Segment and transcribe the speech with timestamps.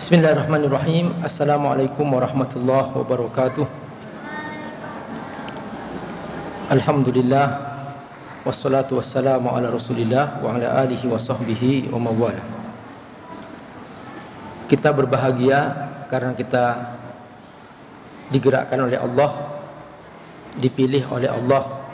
[0.00, 1.20] Bismillahirrahmanirrahim.
[1.20, 3.68] Assalamualaikum warahmatullahi wabarakatuh.
[6.72, 7.46] Alhamdulillah
[8.40, 12.40] wassalatu wassalamu ala Rasulillah wa ala alihi wa sahbihi wa mawala.
[14.72, 15.60] Kita berbahagia
[16.08, 16.96] karena kita
[18.32, 19.60] digerakkan oleh Allah,
[20.56, 21.84] dipilih oleh Allah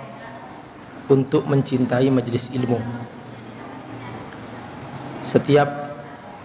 [1.11, 2.79] untuk mencintai majelis ilmu.
[5.27, 5.67] Setiap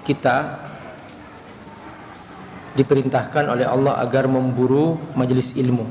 [0.04, 0.60] kita
[2.74, 5.86] diperintahkan oleh Allah agar memburu majelis ilmu.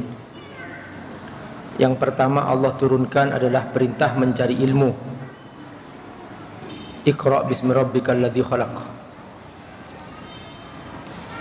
[1.78, 4.90] Yang pertama Allah turunkan adalah perintah mencari ilmu.
[7.02, 8.74] Iqra bismi rabbikal ladzi khalaq.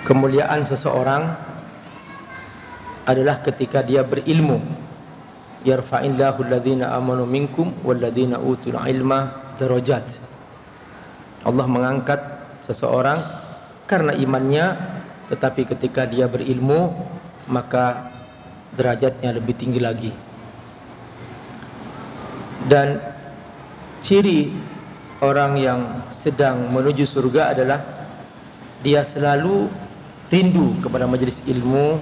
[0.02, 1.23] Kemuliaan seseorang
[3.05, 4.62] adalah ketika dia berilmu.
[5.62, 10.17] Yarfa'illahu alladhina amanu minkum walladhina utul ilma darajat.
[11.45, 12.22] Allah mengangkat
[12.66, 13.17] seseorang
[13.86, 14.66] karena imannya
[15.31, 16.92] tetapi ketika dia berilmu
[17.47, 18.11] maka
[18.75, 20.11] derajatnya lebih tinggi lagi.
[22.67, 23.00] Dan
[24.03, 24.52] ciri
[25.23, 25.80] orang yang
[26.11, 27.80] sedang menuju surga adalah
[28.83, 29.72] dia selalu
[30.28, 32.00] rindu kepada majelis ilmu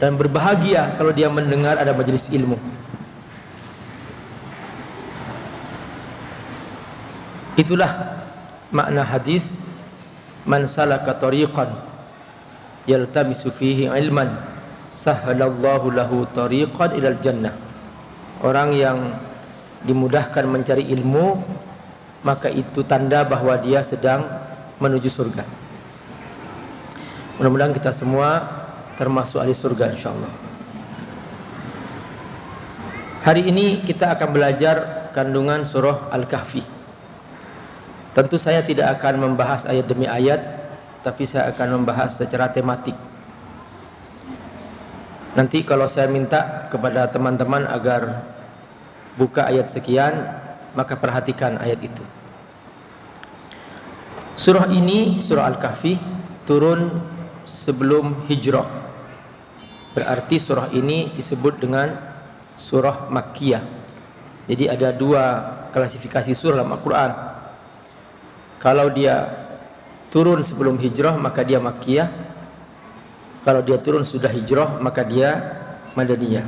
[0.00, 2.56] dan berbahagia kalau dia mendengar ada majelis ilmu.
[7.60, 8.16] Itulah
[8.72, 9.60] makna hadis
[10.48, 11.89] man salaka tariqan
[12.88, 14.32] yaltamisu fihi ilman
[14.92, 17.54] sahhalallahu lahu tariqan ilal jannah.
[18.40, 19.16] Orang yang
[19.84, 21.40] dimudahkan mencari ilmu
[22.20, 24.28] maka itu tanda bahwa dia sedang
[24.76, 25.44] menuju surga.
[27.40, 28.44] Mudah-mudahan kita semua
[29.00, 30.32] termasuk ahli surga insyaallah.
[33.24, 34.76] Hari ini kita akan belajar
[35.16, 36.60] kandungan surah Al-Kahfi.
[38.12, 40.59] Tentu saya tidak akan membahas ayat demi ayat
[41.00, 42.96] tapi saya akan membahas secara tematik.
[45.38, 48.26] Nanti kalau saya minta kepada teman-teman agar
[49.14, 50.26] buka ayat sekian,
[50.74, 52.04] maka perhatikan ayat itu.
[54.34, 56.00] Surah ini, surah Al-Kahfi,
[56.48, 56.98] turun
[57.44, 58.66] sebelum hijrah.
[59.92, 61.92] Berarti surah ini disebut dengan
[62.56, 63.64] surah Makkiyah.
[64.50, 65.24] Jadi ada dua
[65.70, 67.10] klasifikasi surah dalam Al-Quran.
[68.58, 69.48] Kalau dia
[70.10, 72.10] turun sebelum hijrah maka dia Makkiyah.
[73.40, 75.30] Kalau dia turun sudah hijrah maka dia
[75.96, 76.44] Madaniyah.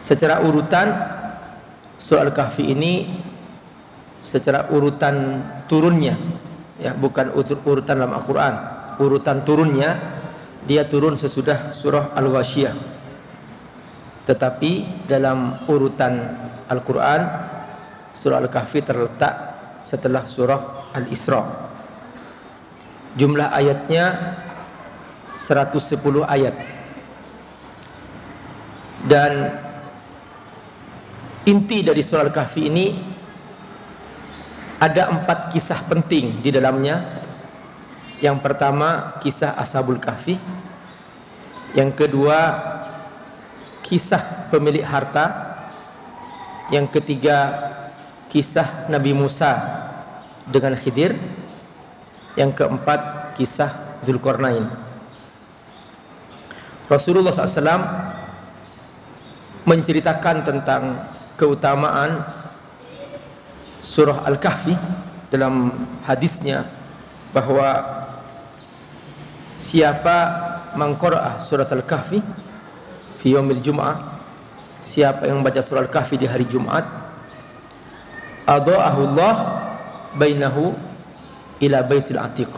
[0.00, 0.90] Secara urutan
[2.00, 3.10] surah Al-Kahfi ini
[4.24, 6.16] secara urutan turunnya
[6.80, 7.34] ya bukan
[7.66, 8.54] urutan dalam Al-Qur'an.
[8.96, 9.98] Urutan turunnya
[10.64, 12.94] dia turun sesudah surah Al-Ghasyiyah
[14.24, 16.32] tetapi dalam urutan
[16.68, 17.20] Al-Qur'an
[18.16, 19.34] surah Al-Kahfi terletak
[19.84, 21.64] setelah surah Al-Isra
[23.14, 24.34] Jumlah ayatnya
[25.38, 26.54] 110 ayat.
[29.06, 29.54] Dan
[31.46, 32.86] inti dari surah Al-Kahfi ini
[34.82, 37.22] ada empat kisah penting di dalamnya.
[38.18, 40.34] Yang pertama kisah Ashabul Kahfi.
[41.78, 42.38] Yang kedua
[43.86, 45.54] kisah pemilik harta.
[46.74, 47.38] Yang ketiga
[48.26, 49.84] kisah Nabi Musa
[50.48, 51.16] dengan Khidir.
[52.34, 54.66] Yang keempat kisah Zulkarnain.
[56.90, 57.86] Rasulullah SAW
[59.64, 60.82] menceritakan tentang
[61.40, 62.20] keutamaan
[63.80, 64.76] surah Al-Kahfi
[65.32, 65.72] dalam
[66.04, 66.68] hadisnya
[67.32, 67.80] bahwa
[69.56, 70.16] siapa
[70.76, 72.20] mengqara'ah surat Al-Kahfi
[73.18, 74.20] fi yaumil Jum'ah
[74.84, 76.84] siapa yang membaca surah Al-Kahfi di hari Jumat
[78.44, 79.63] adha'ahu Allah
[80.14, 80.74] bainahu
[81.60, 82.50] ila baitil atiq.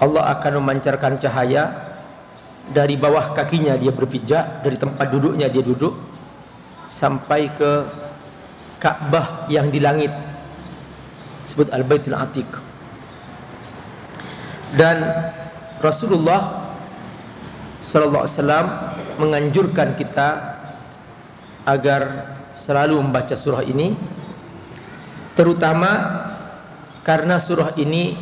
[0.00, 1.92] Allah akan memancarkan cahaya
[2.70, 5.92] dari bawah kakinya dia berpijak dari tempat duduknya dia duduk
[6.88, 7.70] sampai ke
[8.80, 10.08] Ka'bah yang di langit.
[11.44, 12.48] Disebut Al-Baitul Atiq.
[14.72, 15.02] Dan
[15.82, 16.70] Rasulullah
[17.84, 18.66] sallallahu alaihi wasallam
[19.18, 20.28] menganjurkan kita
[21.66, 23.92] agar selalu membaca surah ini
[25.34, 26.19] terutama
[27.10, 28.14] karena surah ini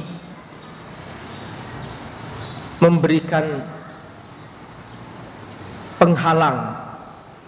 [2.81, 3.44] memberikan
[6.00, 6.88] penghalang.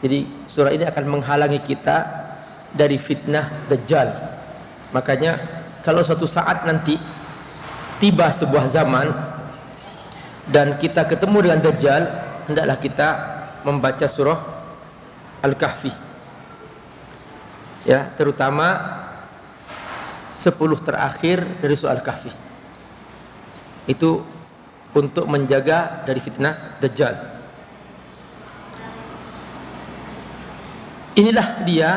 [0.05, 1.97] Jadi surah ini akan menghalangi kita
[2.77, 4.13] dari fitnah dajjal.
[4.93, 5.41] Makanya
[5.81, 7.01] kalau suatu saat nanti
[8.05, 9.09] tiba sebuah zaman
[10.53, 12.03] dan kita ketemu dengan dajjal
[12.53, 13.09] hendaklah kita
[13.65, 14.45] membaca surah
[15.41, 15.93] al-kahfi.
[17.89, 19.01] Ya terutama
[20.41, 22.33] sepuluh terakhir dari soal kahfi
[23.85, 24.25] Itu
[24.97, 27.15] untuk menjaga dari fitnah Dajjal.
[31.21, 31.91] Inilah dia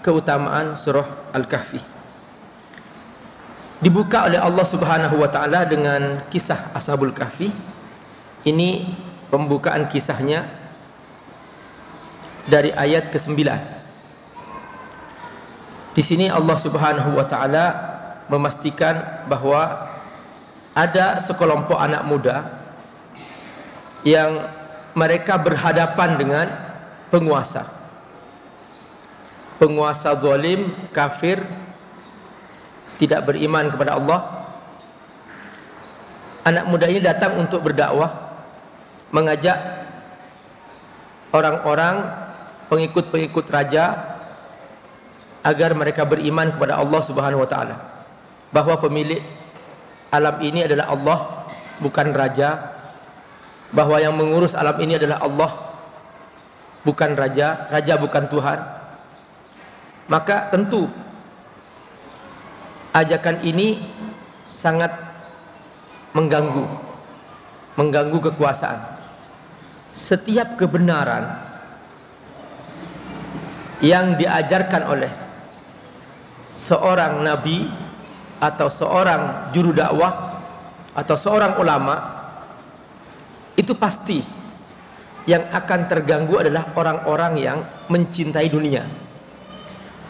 [0.00, 1.82] keutamaan surah Al-Kahfi.
[3.82, 7.52] Dibuka oleh Allah Subhanahu wa taala dengan kisah Ashabul Kahfi.
[8.44, 8.88] Ini
[9.28, 10.48] pembukaan kisahnya
[12.48, 13.73] dari ayat ke-9.
[15.94, 17.66] Di sini Allah Subhanahu wa taala
[18.26, 19.94] memastikan bahwa
[20.74, 22.50] ada sekelompok anak muda
[24.02, 24.42] yang
[24.98, 26.46] mereka berhadapan dengan
[27.14, 27.70] penguasa.
[29.62, 31.38] Penguasa zalim, kafir,
[32.98, 34.20] tidak beriman kepada Allah.
[36.42, 38.34] Anak muda ini datang untuk berdakwah,
[39.14, 39.56] mengajak
[41.30, 42.02] orang-orang
[42.66, 44.13] pengikut-pengikut raja
[45.44, 47.76] agar mereka beriman kepada Allah Subhanahu wa taala.
[48.48, 49.20] Bahwa pemilik
[50.08, 51.18] alam ini adalah Allah
[51.84, 52.72] bukan raja.
[53.68, 55.50] Bahwa yang mengurus alam ini adalah Allah
[56.82, 57.68] bukan raja.
[57.68, 58.58] Raja bukan Tuhan.
[60.08, 60.88] Maka tentu
[62.96, 63.84] ajakan ini
[64.48, 64.92] sangat
[66.16, 66.64] mengganggu
[67.74, 68.80] mengganggu kekuasaan.
[69.94, 71.38] Setiap kebenaran
[73.82, 75.23] yang diajarkan oleh
[76.54, 77.66] seorang nabi
[78.38, 80.38] atau seorang juru dakwah
[80.94, 81.98] atau seorang ulama
[83.58, 84.22] itu pasti
[85.26, 87.58] yang akan terganggu adalah orang-orang yang
[87.90, 88.86] mencintai dunia.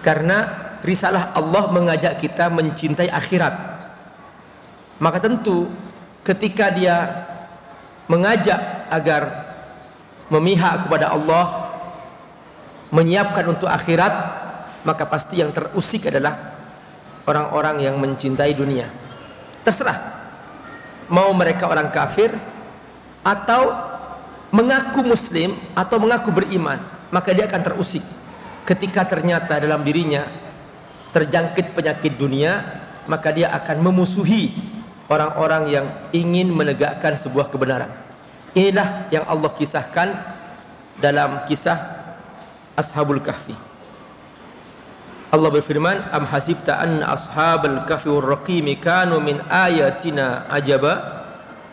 [0.04, 0.44] Karena
[0.84, 3.54] risalah Allah mengajak kita mencintai akhirat.
[5.00, 5.72] Maka tentu
[6.26, 7.24] ketika dia
[8.04, 9.48] mengajak agar
[10.28, 11.72] memihak kepada Allah
[12.92, 14.43] menyiapkan untuk akhirat
[14.84, 16.54] maka pasti yang terusik adalah
[17.24, 18.88] orang-orang yang mencintai dunia.
[19.64, 20.12] Terserah.
[21.08, 22.32] Mau mereka orang kafir
[23.24, 23.72] atau
[24.52, 28.04] mengaku muslim atau mengaku beriman, maka dia akan terusik.
[28.64, 30.24] Ketika ternyata dalam dirinya
[31.12, 32.64] terjangkit penyakit dunia,
[33.08, 34.56] maka dia akan memusuhi
[35.08, 37.92] orang-orang yang ingin menegakkan sebuah kebenaran.
[38.56, 40.14] Inilah yang Allah kisahkan
[40.96, 41.76] dalam kisah
[42.78, 43.73] Ashabul Kahfi.
[45.34, 51.26] Allah berfirman am hasibta anna ashabal kahfi war raqim kanu min ayatina ajaba?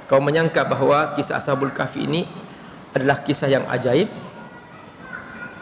[0.10, 2.25] Kau menyangka bahwa kisah ashabul kahfi ini
[2.98, 4.10] adalah kisah yang ajaib?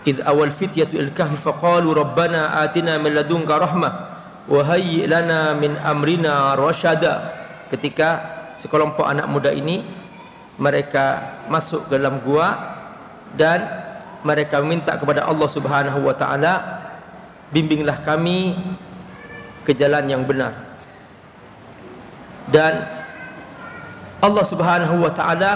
[0.07, 3.93] Id awal fityatu il kahfi faqalu rabbana atina min ladunka rahmah
[4.47, 7.35] wa hayyi lana min amrina rasyada
[7.67, 8.07] ketika
[8.55, 9.83] sekelompok anak muda ini
[10.55, 12.79] mereka masuk ke dalam gua
[13.35, 13.59] dan
[14.23, 16.53] mereka meminta kepada Allah Subhanahu wa taala
[17.49, 18.57] bimbinglah kami
[19.65, 20.53] ke jalan yang benar.
[22.49, 22.81] Dan
[24.19, 25.51] Allah Subhanahu wa taala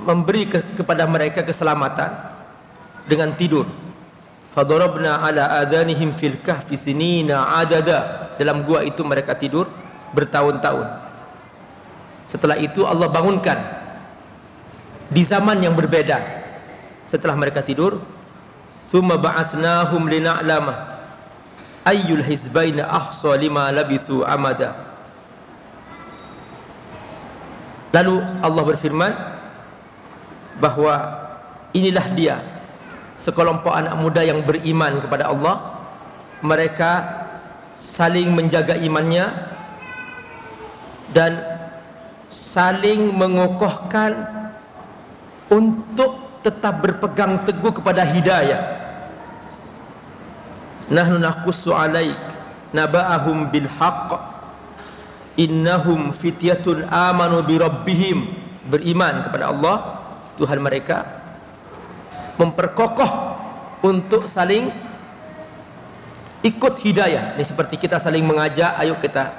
[0.00, 2.10] memberi ke, kepada mereka keselamatan
[3.06, 3.68] dengan tidur.
[4.52, 8.32] Fadarabna ala adanihim fil kahfi sinina adada.
[8.36, 9.68] Dalam gua itu mereka tidur
[10.12, 10.88] bertahun-tahun.
[12.28, 13.60] Setelah itu Allah bangunkan
[15.12, 16.20] di zaman yang berbeda.
[17.08, 18.00] Setelah mereka tidur
[18.88, 20.92] Thumma ba'athnahum lina'lama
[21.86, 24.78] ayyul hizbaina ahsa lima labithu amada.
[27.92, 29.12] Lalu Allah berfirman
[30.56, 30.94] bahwa
[31.76, 32.36] inilah dia
[33.20, 35.84] sekelompok anak muda yang beriman kepada Allah.
[36.42, 37.22] Mereka
[37.78, 39.30] saling menjaga imannya
[41.14, 41.38] dan
[42.32, 44.26] saling mengokohkan
[45.52, 48.82] untuk tetap berpegang teguh kepada hidayah.
[50.90, 52.18] Nahnu naqussu alaik
[52.74, 54.10] naba'ahum bil haqq
[55.38, 58.18] innahum fityatun amanu bi rabbihim.
[58.62, 59.76] Beriman kepada Allah
[60.38, 61.06] Tuhan mereka.
[62.38, 63.10] Memperkokoh
[63.82, 64.70] untuk saling
[66.42, 67.38] ikut hidayah.
[67.38, 69.30] Ini seperti kita saling mengajak ayo kita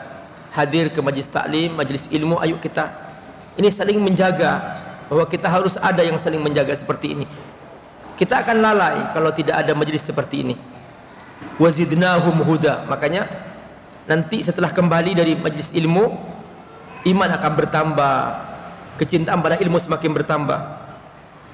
[0.53, 2.91] hadir ke majlis taklim majlis ilmu ayo kita.
[3.59, 4.79] Ini saling menjaga
[5.13, 7.29] bahwa kita harus ada yang saling menjaga seperti ini.
[8.17, 10.57] Kita akan lalai kalau tidak ada majlis seperti ini.
[11.61, 12.89] Wazidnahum huda.
[12.89, 13.29] Makanya
[14.09, 16.17] nanti setelah kembali dari majlis ilmu
[17.13, 18.15] iman akan bertambah
[18.97, 20.59] kecintaan pada ilmu semakin bertambah.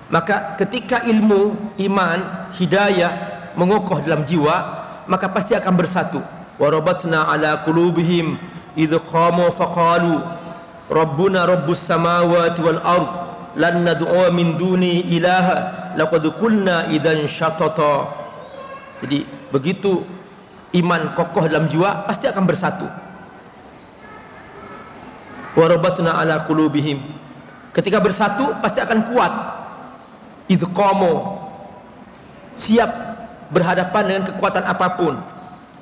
[0.08, 4.56] Maka ketika ilmu iman hidayah mengokoh dalam jiwa
[5.04, 6.24] maka pasti akan bersatu.
[6.56, 8.39] Warabatna ala qulubihim
[8.80, 10.16] idh qamu faqalu
[10.88, 18.20] rabbuna rabbus samawati wal ard lan nad'u min duni ilaha laqad qulna idzan syatata
[19.00, 20.03] jadi begitu
[20.75, 22.88] iman kokoh dalam jiwa pasti akan bersatu.
[25.58, 27.01] Warabatna ala qulubihim.
[27.74, 29.34] Ketika bersatu pasti akan kuat.
[30.74, 31.46] Komo
[32.58, 32.89] siap
[33.53, 35.13] berhadapan dengan kekuatan apa pun.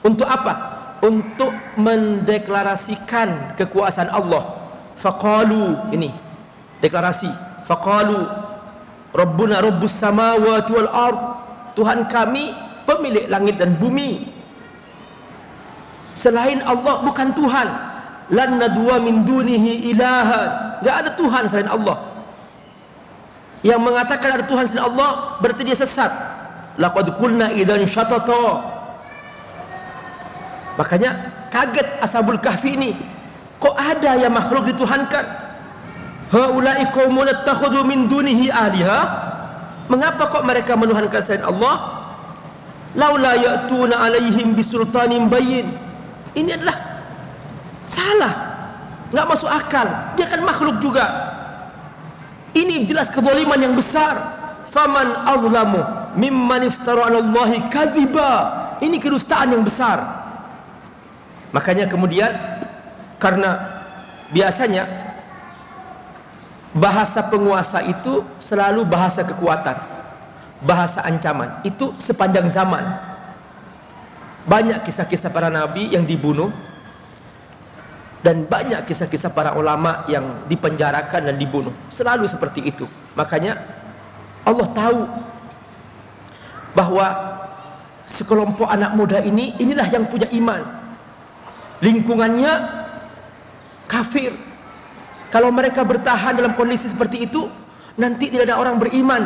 [0.04, 0.54] Untuk apa?
[1.00, 4.60] Untuk mendeklarasikan kekuasaan Allah.
[5.00, 6.12] Faqalu ini
[6.84, 8.24] deklarasi faqalu
[9.12, 11.20] rabbuna rabbus samawati wal ard
[11.78, 12.58] Tuhan kami
[12.90, 14.34] pemilik langit dan bumi.
[16.18, 17.68] Selain Allah bukan Tuhan.
[18.34, 20.74] Lan nadwa min dunihi ilaha.
[20.82, 22.02] Enggak ada Tuhan selain Allah.
[23.62, 26.10] Yang mengatakan ada Tuhan selain Allah berarti dia sesat.
[26.82, 28.78] Laqad qulna idan syatata
[30.78, 32.92] makanya kaget ashabul kahfi ini.
[33.58, 35.26] Kok ada yang makhluk dituhankan
[36.34, 39.00] haula'i qaumun attakhadhu min dunihi aliha
[39.88, 41.76] mengapa kok mereka menuhankan selain Allah?
[42.98, 45.70] Laula ya'tuna alaihim bisultanin bayyin
[46.38, 46.78] ini adalah
[47.90, 48.34] salah.
[49.10, 49.88] Enggak masuk akal.
[50.20, 51.06] Dia kan makhluk juga.
[52.54, 54.38] Ini jelas kezaliman yang besar.
[54.68, 55.80] Faman azlamu
[56.20, 58.32] mimman iftara 'ala Allahi kadhiba.
[58.84, 60.04] Ini kedustaan yang besar.
[61.56, 62.36] Makanya kemudian
[63.18, 63.58] karena
[64.30, 64.86] biasanya
[66.78, 69.98] bahasa penguasa itu selalu bahasa kekuatan
[70.62, 71.62] bahasa ancaman.
[71.62, 72.86] Itu sepanjang zaman.
[74.48, 76.50] Banyak kisah-kisah para nabi yang dibunuh
[78.24, 81.76] dan banyak kisah-kisah para ulama yang dipenjarakan dan dibunuh.
[81.92, 82.88] Selalu seperti itu.
[83.14, 83.60] Makanya
[84.48, 85.00] Allah tahu
[86.72, 87.08] bahwa
[88.08, 90.64] sekelompok anak muda ini inilah yang punya iman.
[91.84, 92.54] Lingkungannya
[93.86, 94.34] kafir
[95.28, 97.52] kalau mereka bertahan dalam kondisi seperti itu
[98.00, 99.24] nanti tidak ada orang beriman.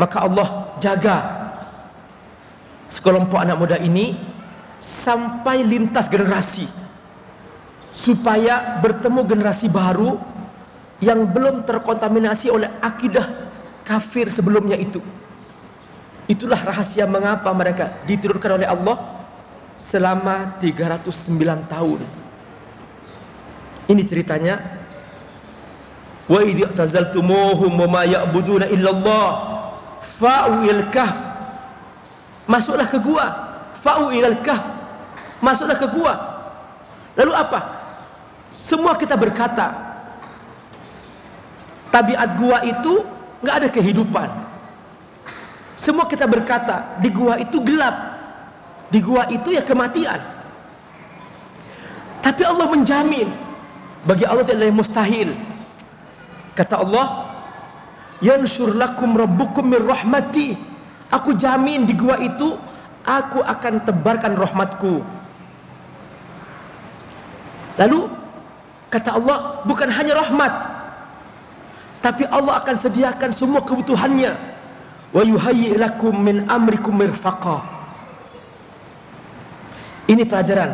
[0.00, 0.48] Maka Allah
[0.80, 1.16] jaga
[2.88, 4.16] sekelompok anak muda ini
[4.80, 6.66] sampai lintas generasi
[7.92, 10.16] supaya bertemu generasi baru
[11.04, 13.28] yang belum terkontaminasi oleh akidah
[13.84, 14.98] kafir sebelumnya itu.
[16.24, 18.96] Itulah rahasia mengapa mereka diturunkan oleh Allah
[19.76, 22.21] selama 309 tahun
[23.90, 24.58] ini ceritanya.
[26.30, 29.26] Wa idh i'tazaltumuhum wa ma ya'buduna illallah
[30.22, 31.18] fa'u il kahf.
[32.46, 33.26] Masuklah ke gua.
[33.82, 34.62] Fa'u ilal kahf.
[35.42, 36.14] Masuklah ke gua.
[37.18, 37.60] Lalu apa?
[38.54, 39.74] Semua kita berkata
[41.90, 43.02] tabiat gua itu
[43.42, 44.28] nggak ada kehidupan.
[45.74, 47.96] Semua kita berkata di gua itu gelap.
[48.92, 50.20] Di gua itu ya kematian.
[52.22, 53.51] Tapi Allah menjamin
[54.02, 55.28] bagi Allah tidak ada yang mustahil.
[56.58, 57.32] Kata Allah,
[58.18, 60.58] "Yanshur lakum rabbukum min rahmati."
[61.12, 62.56] Aku jamin di gua itu
[63.04, 65.04] aku akan tebarkan rahmatku.
[67.76, 68.08] Lalu
[68.92, 70.52] kata Allah, bukan hanya rahmat,
[72.04, 74.32] tapi Allah akan sediakan semua kebutuhannya.
[75.12, 77.60] Wa yuhayyi lakum min amrikum mirfaqa.
[80.08, 80.72] Ini pelajaran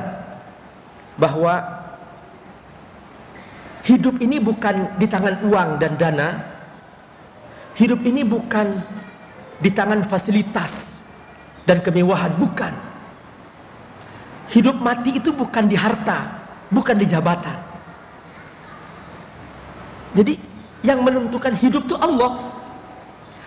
[1.18, 1.77] bahwa
[3.88, 6.36] Hidup ini bukan di tangan uang dan dana.
[7.72, 8.84] Hidup ini bukan
[9.64, 11.00] di tangan fasilitas
[11.64, 12.68] dan kemewahan, bukan.
[14.52, 16.36] Hidup mati itu bukan di harta,
[16.68, 17.56] bukan di jabatan.
[20.12, 20.36] Jadi
[20.84, 22.44] yang menentukan hidup itu Allah.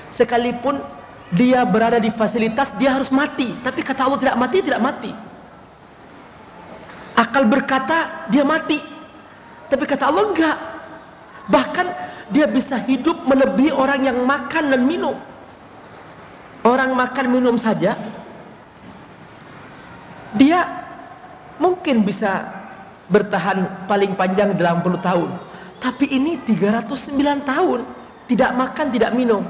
[0.09, 0.81] Sekalipun
[1.37, 3.53] dia berada di fasilitas, dia harus mati.
[3.61, 5.11] Tapi kata Allah tidak mati, tidak mati.
[7.13, 9.00] Akal berkata, dia mati.
[9.71, 10.57] Tapi kata Allah enggak.
[11.47, 11.87] Bahkan
[12.27, 15.15] dia bisa hidup melebihi orang yang makan dan minum.
[16.61, 17.95] Orang makan minum saja
[20.35, 20.63] dia
[21.59, 22.47] mungkin bisa
[23.11, 25.29] bertahan paling panjang 80 tahun.
[25.81, 27.79] Tapi ini 309 tahun
[28.29, 29.43] tidak makan, tidak minum.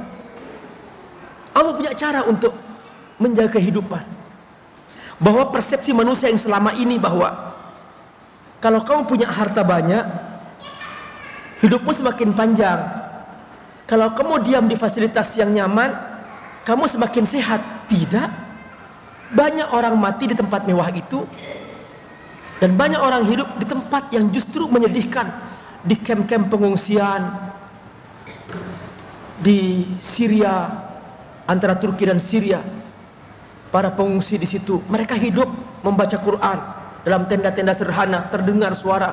[1.51, 2.55] Allah punya cara untuk
[3.21, 4.01] menjaga kehidupan.
[5.21, 7.50] Bahwa persepsi manusia yang selama ini bahwa
[8.61, 10.05] kalau kamu punya harta banyak,
[11.65, 12.79] hidupmu semakin panjang.
[13.89, 15.97] Kalau kamu diam di fasilitas yang nyaman,
[16.63, 17.61] kamu semakin sehat.
[17.89, 18.29] Tidak.
[19.33, 21.25] Banyak orang mati di tempat mewah itu
[22.61, 25.33] dan banyak orang hidup di tempat yang justru menyedihkan
[25.81, 27.31] di kem-kem pengungsian
[29.41, 30.69] di Syria
[31.49, 32.61] antara Turki dan Syria
[33.73, 35.49] para pengungsi di situ mereka hidup
[35.81, 39.09] membaca Quran dalam tenda-tenda sederhana terdengar suara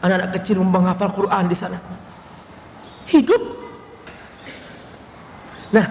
[0.00, 1.76] anak-anak kecil menghafal Quran di sana.
[3.08, 3.42] Hidup.
[5.70, 5.86] Nah,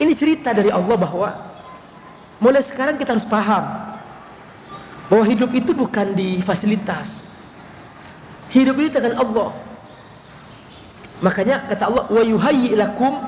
[0.00, 1.28] ini cerita dari Allah bahwa
[2.40, 3.90] mulai sekarang kita harus paham
[5.10, 7.26] bahwa hidup itu bukan di fasilitas.
[8.54, 9.50] Hidup ini tangan Allah.
[11.20, 13.20] Makanya kata Allah, "Wa yuhayyi lakum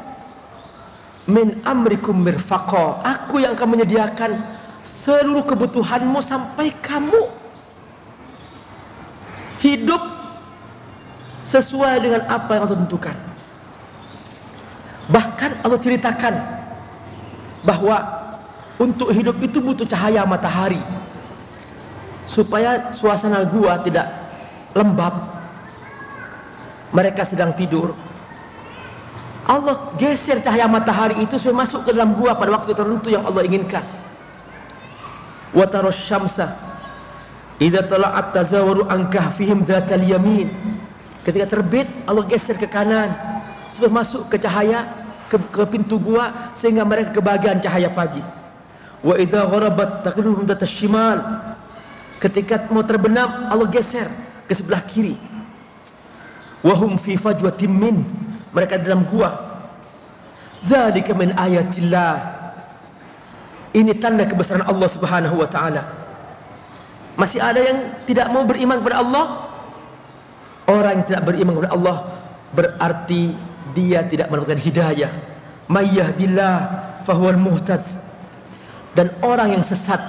[1.28, 7.30] min amrikum mirfaqa." Aku yang akan menyediakan seluruh kebutuhanmu sampai kamu
[9.62, 10.02] hidup
[11.46, 13.16] sesuai dengan apa yang Allah tentukan.
[15.10, 16.34] Bahkan Allah ceritakan
[17.62, 17.96] bahwa
[18.78, 20.82] untuk hidup itu butuh cahaya matahari
[22.26, 24.10] supaya suasana gua tidak
[24.74, 25.30] lembab.
[26.92, 27.96] Mereka sedang tidur.
[29.42, 33.42] Allah geser cahaya matahari itu supaya masuk ke dalam gua pada waktu tertentu yang Allah
[33.46, 34.01] inginkan.
[35.52, 36.56] Wa taras syamsa
[37.60, 40.48] idza tala'at tazawaru an kahfihim dzatal yamin.
[41.22, 43.14] Ketika terbit Allah geser ke kanan
[43.70, 44.82] supaya masuk ke cahaya
[45.30, 48.24] ke, ke pintu gua sehingga mereka kebahagiaan cahaya pagi.
[49.04, 51.18] Wa idza gharabat taqluhum dzatal shimal.
[52.18, 54.10] Ketika mau terbenam Allah geser
[54.48, 55.14] ke sebelah kiri.
[56.64, 58.02] Wahum fi fajwatin min.
[58.54, 59.36] Mereka dalam gua.
[60.66, 62.41] Dzalika min ayatillah.
[63.72, 65.82] Ini tanda kebesaran Allah Subhanahu wa taala.
[67.16, 69.24] Masih ada yang tidak mau beriman kepada Allah?
[70.68, 71.96] Orang yang tidak beriman kepada Allah
[72.52, 73.32] berarti
[73.72, 75.12] dia tidak mendapatkan hidayah.
[75.72, 76.54] Mayyahdillah
[77.08, 77.80] fahuwal muhtad.
[78.92, 80.00] Dan orang yang sesat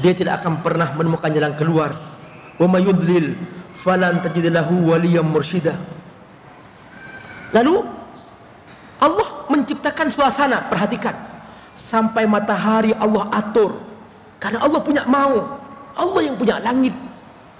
[0.00, 1.92] dia tidak akan pernah menemukan jalan keluar.
[2.56, 3.36] Wa mayudlil
[3.76, 5.28] falan tajid lahu waliyan.
[7.52, 7.74] Lalu
[9.00, 11.29] Allah menciptakan suasana, perhatikan.
[11.80, 13.80] Sampai matahari Allah atur.
[14.36, 15.56] Karena Allah punya mau.
[15.96, 16.92] Allah yang punya langit.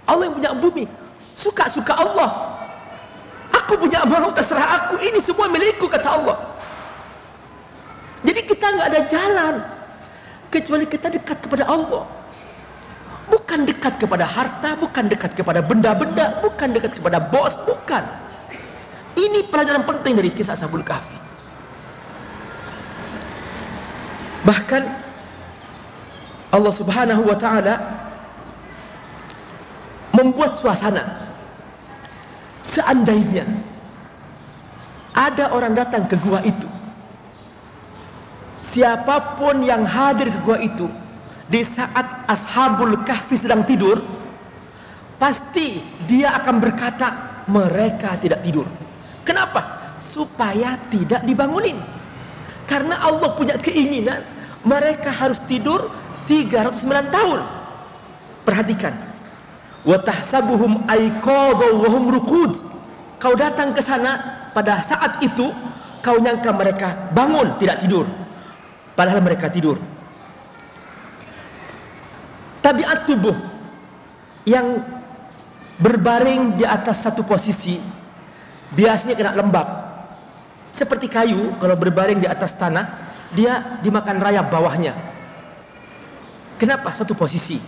[0.05, 0.85] Allah yang punya bumi.
[1.33, 2.61] Suka-suka Allah.
[3.49, 5.01] Aku punya mau, terserah aku.
[5.01, 6.37] Ini semua milikku, kata Allah.
[8.21, 9.55] Jadi kita nggak ada jalan.
[10.53, 12.05] Kecuali kita dekat kepada Allah.
[13.31, 18.03] Bukan dekat kepada harta, bukan dekat kepada benda-benda, bukan dekat kepada bos, bukan.
[19.17, 21.30] Ini pelajaran penting dari kisah Sabul Kahfi.
[24.41, 24.83] Bahkan
[26.51, 27.75] Allah Subhanahu wa taala
[30.17, 31.31] membuat suasana.
[32.61, 33.47] Seandainya
[35.17, 36.69] ada orang datang ke gua itu
[38.53, 40.85] siapa pun yang hadir ke gua itu
[41.49, 44.05] di saat ashabul kahfi sedang tidur
[45.17, 47.09] pasti dia akan berkata
[47.49, 48.69] mereka tidak tidur.
[49.25, 49.95] Kenapa?
[50.01, 51.81] Supaya tidak dibangunin
[52.71, 54.23] karena Allah punya keinginan
[54.63, 55.91] mereka harus tidur
[56.31, 57.41] 309 tahun.
[58.47, 58.95] Perhatikan.
[59.83, 61.75] Wa tahsabuhum aiqadha
[62.15, 62.63] rukud.
[63.19, 65.51] Kau datang ke sana pada saat itu
[65.99, 68.07] kau nyangka mereka bangun tidak tidur.
[68.95, 69.83] Padahal mereka tidur.
[72.63, 73.35] Tabiat tubuh
[74.47, 74.79] yang
[75.81, 77.81] berbaring di atas satu posisi
[78.77, 79.80] biasanya kena lembab
[80.71, 84.95] seperti kayu kalau berbaring di atas tanah dia dimakan rayap bawahnya.
[86.59, 86.93] Kenapa?
[86.93, 87.59] Satu posisi.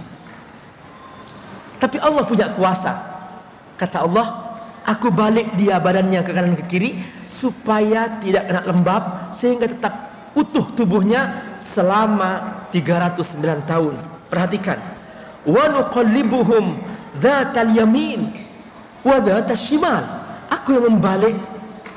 [1.78, 2.92] Tapi Allah punya kuasa.
[3.74, 4.26] Kata Allah
[4.86, 6.90] aku balik dia badannya ke kanan ke kiri
[7.26, 9.02] supaya tidak kena lembab
[9.34, 9.94] sehingga tetap
[10.38, 13.94] utuh tubuhnya selama 309 tahun.
[14.30, 14.78] Perhatikan.
[15.42, 16.78] Wa nuqallibuhum
[17.18, 18.30] dzatal yamin
[19.02, 20.04] wa dzatal shimal.
[20.52, 21.34] Aku yang membalik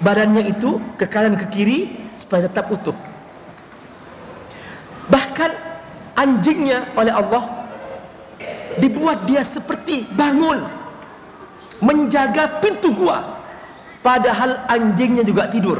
[0.01, 1.79] badannya itu ke kanan ke kiri
[2.15, 2.95] supaya tetap utuh
[5.07, 5.51] bahkan
[6.17, 7.67] anjingnya oleh Allah
[8.79, 10.65] dibuat dia seperti bangun
[11.79, 13.39] menjaga pintu gua
[14.03, 15.79] padahal anjingnya juga tidur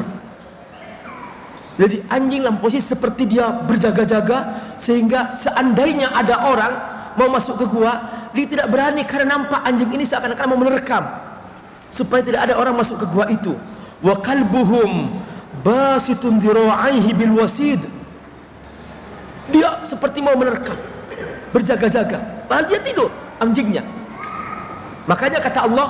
[1.75, 6.73] jadi anjing dalam posisi seperti dia berjaga-jaga sehingga seandainya ada orang
[7.19, 7.99] mau masuk ke gua,
[8.31, 11.03] dia tidak berani karena nampak anjing ini seakan-akan mau menerkam.
[11.91, 13.55] Supaya tidak ada orang masuk ke gua itu.
[14.03, 15.11] Wa kalbuhum
[15.63, 17.81] basitun dhira'aihi bil wasid.
[19.53, 20.77] Dia seperti mau menerkam,
[21.53, 22.17] berjaga-jaga.
[22.49, 23.85] Padahal dia tidur anjingnya.
[25.05, 25.87] Makanya kata Allah,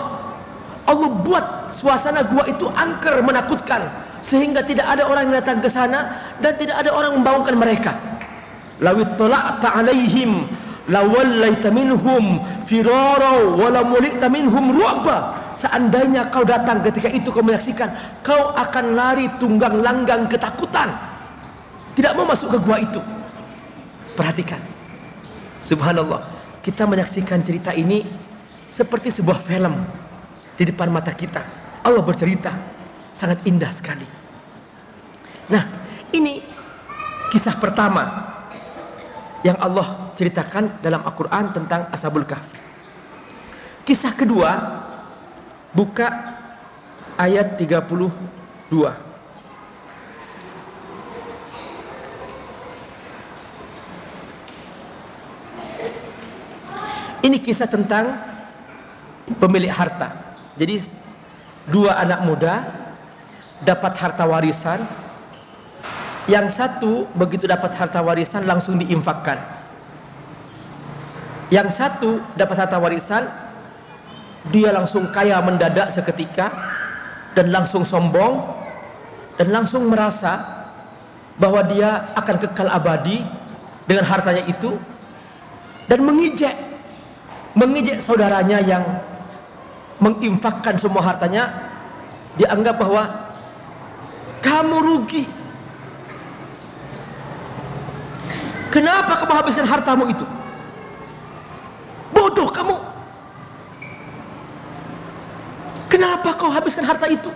[0.84, 3.88] Allah buat suasana gua itu angker menakutkan
[4.20, 7.96] sehingga tidak ada orang yang datang ke sana dan tidak ada orang membangunkan mereka.
[8.84, 10.52] Lawit tala'ta alaihim
[10.86, 15.50] lawallaita minhum firara wa lamulita minhum ru'ba.
[15.56, 20.92] Seandainya kau datang ketika itu kau menyaksikan, kau akan lari tunggang langgang ketakutan.
[21.96, 23.00] Tidak mau masuk ke gua itu.
[24.20, 24.60] Perhatikan.
[25.64, 26.36] Subhanallah.
[26.60, 28.02] Kita menyaksikan cerita ini
[28.66, 29.86] seperti sebuah film
[30.58, 31.46] di depan mata kita.
[31.86, 32.52] Allah bercerita
[33.14, 34.04] sangat indah sekali.
[35.54, 35.64] Nah,
[36.10, 36.42] ini
[37.30, 38.35] kisah pertama
[39.46, 42.58] yang Allah ceritakan dalam Al-Quran tentang Ashabul Kahfi.
[43.86, 44.82] Kisah kedua
[45.70, 46.10] buka
[47.14, 49.06] ayat 32
[57.26, 58.22] Ini kisah tentang
[59.42, 60.14] pemilik harta.
[60.54, 60.78] Jadi
[61.66, 62.62] dua anak muda
[63.66, 64.78] dapat harta warisan.
[66.26, 69.38] Yang satu begitu dapat harta warisan langsung diinfakkan.
[71.54, 73.30] Yang satu dapat harta warisan
[74.50, 76.50] dia langsung kaya mendadak seketika
[77.38, 78.42] dan langsung sombong
[79.38, 80.42] dan langsung merasa
[81.38, 83.22] bahwa dia akan kekal abadi
[83.86, 84.74] dengan hartanya itu
[85.86, 86.54] dan mengijek
[87.54, 88.82] mengijek saudaranya yang
[90.02, 91.54] menginfakkan semua hartanya
[92.36, 93.04] dianggap bahwa
[94.42, 95.24] kamu rugi
[98.76, 100.28] kenapa kamu habiskan hartamu itu?
[102.12, 102.76] Bodoh kamu.
[105.88, 107.32] Kenapa kau habiskan harta itu?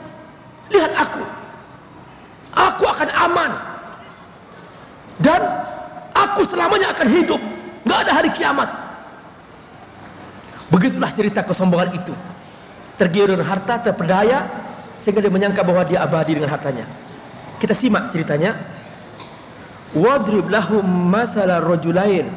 [0.67, 1.23] Lihat aku.
[2.51, 3.51] Aku akan aman.
[5.15, 5.39] Dan
[6.11, 7.39] aku selamanya akan hidup.
[7.87, 8.69] Nggak ada hari kiamat.
[10.69, 12.13] Begitulah cerita kesombongan itu.
[12.99, 14.43] Tergiur dengan harta, terpedaya,
[14.99, 16.83] sehingga dia menyangka bahwa dia abadi dengan hartanya.
[17.57, 18.78] Kita simak ceritanya.
[19.93, 22.29] Wadrib lahum masala rajulain.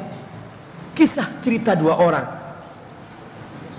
[0.96, 2.26] Kisah cerita dua orang.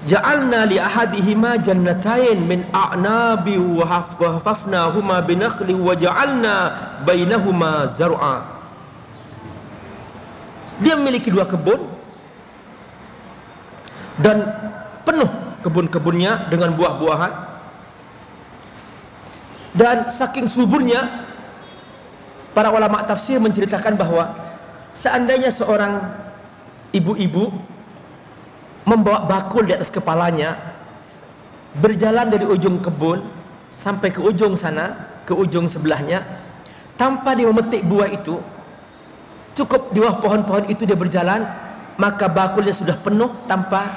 [0.03, 6.55] Ja'alna li ahadihima jannatain min a'nabi wa hafafnahuma binakhli wa ja'alna
[7.07, 8.43] bainahuma zar'a.
[10.83, 11.87] Dia memiliki dua kebun
[14.19, 14.43] dan
[15.07, 15.31] penuh
[15.63, 17.33] kebun-kebunnya dengan buah-buahan
[19.73, 21.22] dan saking suburnya
[22.53, 24.33] para ulama tafsir menceritakan bahwa
[24.93, 26.13] seandainya seorang
[26.93, 27.49] ibu-ibu
[28.85, 30.55] membawa bakul di atas kepalanya
[31.73, 33.25] berjalan dari ujung kebun
[33.73, 36.21] sampai ke ujung sana ke ujung sebelahnya
[36.93, 38.37] tanpa dia memetik buah itu
[39.57, 41.41] cukup di bawah pohon-pohon itu dia berjalan
[41.97, 43.89] maka bakulnya sudah penuh tanpa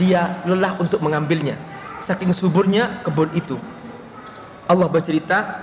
[0.00, 1.56] dia lelah untuk mengambilnya.
[2.00, 3.60] Saking suburnya kebun itu.
[4.66, 5.61] Allah bercerita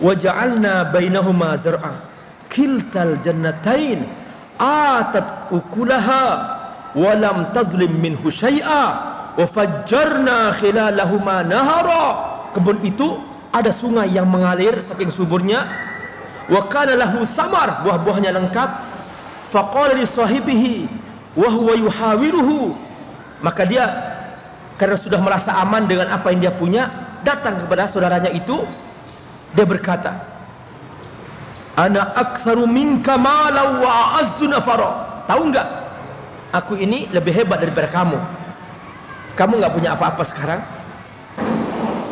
[0.00, 2.00] waja'alna bainahuma zar'a.
[2.50, 4.06] Kiltal jannatain.
[4.56, 6.56] Atat ukulaha.
[6.96, 8.84] Walam tazlim minhu syai'a.
[9.36, 12.04] Wa fajjarna khilalahuma nahara.
[12.56, 13.20] Kebun itu
[13.52, 15.64] ada sungai yang mengalir saking suburnya
[16.46, 18.70] wa kana lahu samar buah-buahnya lengkap.
[19.52, 20.88] Faqala li sahibihi
[21.36, 22.72] wa huwa yuhawiruhu.
[23.44, 23.84] Maka dia
[24.76, 26.88] karena sudah merasa aman dengan apa yang dia punya
[27.24, 28.64] datang kepada saudaranya itu
[29.52, 30.16] dia berkata
[31.76, 35.68] ana aktsaru minka mala wa azzu nafara tahu enggak
[36.50, 38.18] aku ini lebih hebat daripada kamu
[39.36, 40.60] kamu enggak punya apa-apa sekarang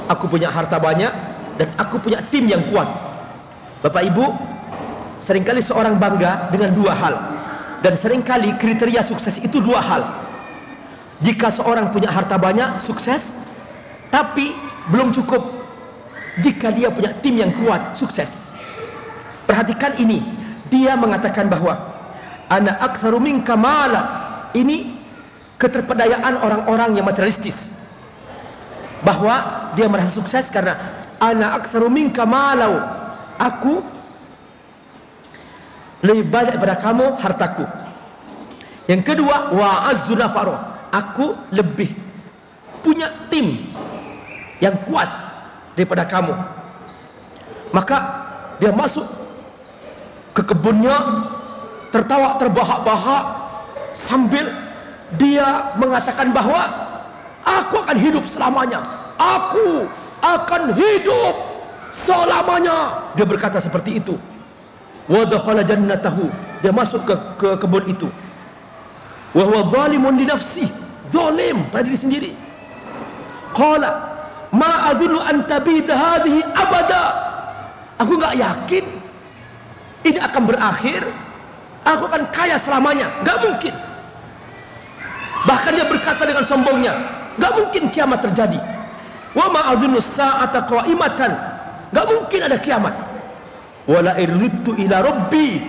[0.06, 1.10] aku punya harta banyak
[1.56, 2.86] dan aku punya tim yang kuat
[3.80, 4.54] Bapak Ibu
[5.24, 7.14] Seringkali seorang bangga dengan dua hal
[7.80, 10.04] dan sering kali kriteria sukses itu dua hal.
[11.24, 13.40] Jika seorang punya harta banyak, sukses,
[14.12, 14.52] tapi
[14.92, 15.63] belum cukup.
[16.42, 18.50] Jika dia punya tim yang kuat, sukses.
[19.46, 20.18] Perhatikan ini,
[20.66, 21.78] dia mengatakan bahwa
[22.50, 23.54] ana aktsaru minka
[24.54, 24.94] Ini
[25.58, 27.74] keterpedayaan orang-orang yang materialistis.
[29.06, 30.74] Bahwa dia merasa sukses karena
[31.22, 32.26] ana aktsaru minka
[33.34, 33.82] Aku
[36.02, 37.66] lebih banyak daripada kamu hartaku.
[38.84, 39.88] Yang kedua wa
[40.92, 41.90] aku lebih
[42.84, 43.72] punya tim
[44.60, 45.08] yang kuat
[45.74, 46.34] daripada kamu.
[47.74, 47.96] Maka
[48.62, 49.06] dia masuk
[50.34, 51.26] ke kebunnya
[51.90, 53.24] tertawa terbahak-bahak
[53.94, 54.50] sambil
[55.14, 56.66] dia mengatakan bahwa
[57.42, 58.82] aku akan hidup selamanya.
[59.14, 59.86] Aku
[60.22, 61.34] akan hidup
[61.94, 63.10] selamanya.
[63.14, 64.18] Dia berkata seperti itu.
[65.06, 65.22] Wa
[65.62, 66.26] jannatahu.
[66.64, 68.08] Dia masuk ke, ke kebun itu.
[69.34, 70.66] Wa huwa zalimun li nafsi
[71.10, 72.30] zalim pada diri sendiri.
[73.54, 74.13] Qala
[74.54, 77.02] ma azunnu an hadhihi abada.
[77.98, 78.84] Aku enggak yakin
[80.06, 81.02] ini akan berakhir.
[81.84, 83.10] Aku akan kaya selamanya.
[83.20, 83.74] Enggak mungkin.
[85.44, 86.94] Bahkan dia berkata dengan sombongnya
[87.34, 88.58] enggak mungkin kiamat terjadi.
[89.34, 91.32] Wa ma azunnu sa'ata qa'imatan.
[91.90, 92.94] Enggak mungkin ada kiamat.
[93.84, 95.60] Wala irridtu ila rabbi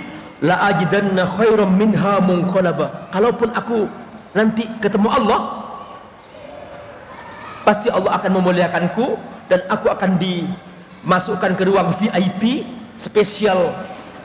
[0.45, 3.09] la ajidanna khairan minha munqalaba.
[3.09, 3.89] Kalaupun aku
[4.37, 5.64] nanti ketemu Allah
[7.65, 9.17] pasti Allah akan memuliakanku
[9.49, 12.63] dan aku akan dimasukkan ke ruang VIP
[12.95, 13.73] special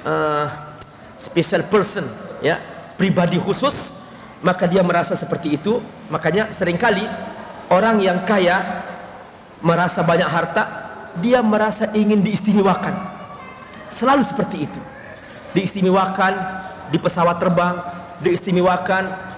[0.05, 0.47] uh,
[1.17, 2.05] special person
[2.45, 2.61] ya
[3.01, 3.97] pribadi khusus.
[4.41, 5.85] Maka dia merasa seperti itu.
[6.09, 7.05] Makanya sering kali
[7.69, 8.85] orang yang kaya
[9.61, 10.65] merasa banyak harta
[11.21, 12.97] dia merasa ingin diistimewakan.
[13.93, 14.81] Selalu seperti itu.
[15.53, 16.33] Diistimewakan
[16.89, 17.77] di pesawat terbang
[18.21, 19.30] diistimewakan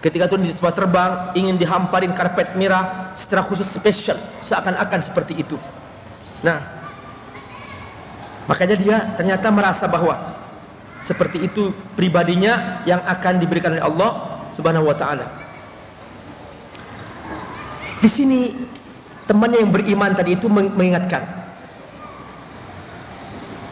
[0.00, 5.56] ketika turun di pesawat terbang ingin dihamparin karpet merah secara khusus spesial seakan-akan seperti itu
[6.40, 6.60] nah
[8.48, 10.16] makanya dia ternyata merasa bahwa
[11.00, 14.10] seperti itu pribadinya yang akan diberikan oleh Allah
[14.52, 15.40] Subhanahu wa taala
[18.00, 18.40] di sini
[19.28, 21.22] temannya yang beriman tadi itu mengingatkan.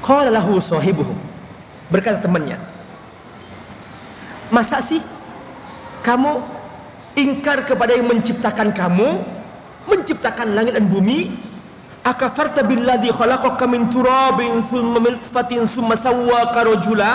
[0.04, 1.10] Qala lahu sahibuhu.
[1.88, 2.60] Berkata temannya,
[4.52, 5.00] "Masa sih
[6.04, 6.42] kamu
[7.18, 9.22] ingkar kepada yang menciptakan kamu,
[9.88, 11.48] menciptakan langit dan bumi?
[12.06, 17.12] Akafarta billadhi khalaqaka min turabin thumma min fatin thumma sawwaka rajula?"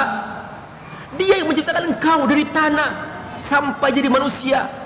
[1.14, 2.90] Dia yang menciptakan engkau dari tanah
[3.38, 4.84] sampai jadi manusia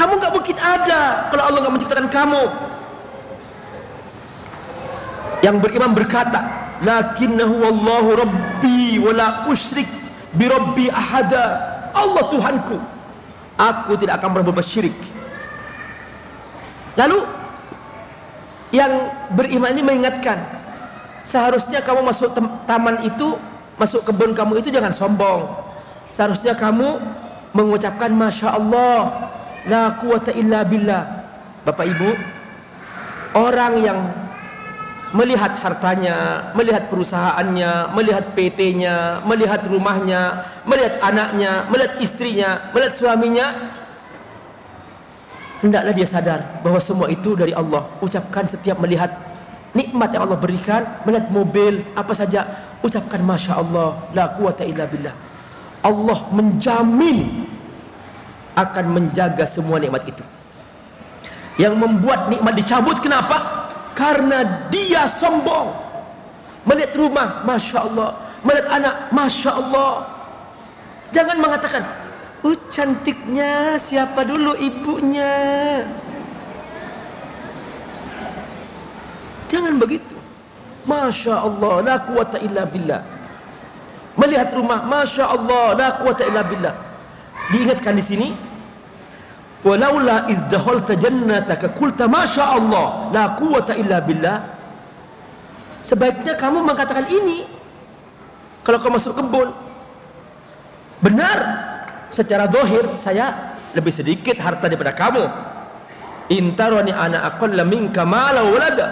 [0.00, 2.42] kamu nggak mungkin ada kalau Allah nggak menciptakan kamu.
[5.44, 6.40] Yang beriman berkata,
[6.84, 9.88] "Lakinnahu wallahu rabbi wa la usyrik
[10.32, 12.76] bi rabbi ahada." Allah Tuhanku.
[13.60, 14.96] Aku tidak akan berbuat syirik.
[16.96, 17.22] Lalu
[18.72, 20.40] yang beriman ini mengingatkan,
[21.26, 22.32] seharusnya kamu masuk
[22.64, 23.36] taman itu,
[23.76, 25.50] masuk kebun kamu itu jangan sombong.
[26.08, 26.98] Seharusnya kamu
[27.52, 29.30] mengucapkan masya Allah
[29.68, 31.02] La quwata illa billah.
[31.66, 32.10] Bapak Ibu,
[33.36, 33.98] orang yang
[35.10, 43.46] melihat hartanya, melihat perusahaannya, melihat PT-nya, melihat rumahnya, melihat anaknya, melihat istrinya, melihat suaminya,
[45.60, 47.90] hendaklah dia sadar bahwa semua itu dari Allah.
[47.98, 49.10] Ucapkan setiap melihat
[49.74, 52.46] nikmat yang Allah berikan, melihat mobil, apa saja,
[52.78, 55.14] ucapkan Masya Allah, la quwata illa billah.
[55.82, 57.48] Allah menjamin
[58.54, 60.22] akan menjaga semua nikmat itu
[61.60, 63.59] yang membuat nikmat dicabut kenapa?
[63.94, 65.72] Karena dia sombong.
[66.64, 70.08] Melihat rumah Masya Allah melihat anak Masya Allah
[71.12, 71.82] jangan mengatakan
[72.44, 75.84] oh cantiknya siapa dulu ibunya?
[79.50, 80.14] Jangan begitu.
[80.86, 83.02] Masya Allah la quwata illa billah.
[84.14, 86.74] Melihat rumah Masya Allah la quwata illa billah.
[87.50, 88.28] Diingatkan di sini
[89.60, 94.38] walaula iz dakhalta jannataka qulta masya Allah la quwata illa billah.
[95.80, 97.44] Sebaiknya kamu mengatakan ini
[98.64, 99.48] kalau kamu masuk kebun.
[101.00, 101.38] Benar
[102.12, 105.24] secara zahir saya lebih sedikit harta daripada kamu.
[106.30, 108.88] Intarani ana aqalla minka mala walada.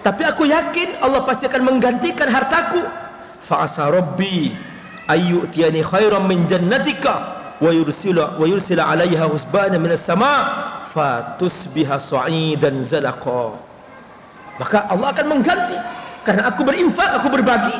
[0.00, 2.82] Tapi aku yakin Allah pasti akan menggantikan hartaku.
[3.40, 4.52] Fa asa rabbi
[5.08, 12.00] ayyutiyani khairan min jannatika wa yursila wa yursila 'alayha husbana min as-sama' fatusbiha
[14.60, 15.76] maka Allah akan mengganti.
[16.20, 17.72] Karena aku berinfak aku berbagi.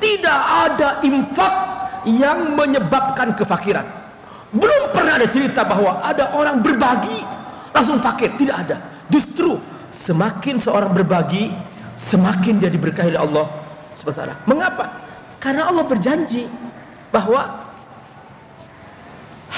[0.00, 1.54] Tidak ada infak
[2.08, 3.84] yang menyebabkan kefakiran.
[4.48, 7.20] Belum pernah ada cerita bahwa ada orang berbagi
[7.76, 8.32] langsung fakir.
[8.40, 8.80] Tidak ada.
[9.12, 9.60] Justru
[9.92, 11.52] semakin seorang berbagi
[11.92, 13.46] semakin dia diberkahi oleh Allah
[13.92, 14.88] subhanahu mengapa?
[15.42, 16.48] Karena Allah berjanji
[17.12, 17.67] bahwa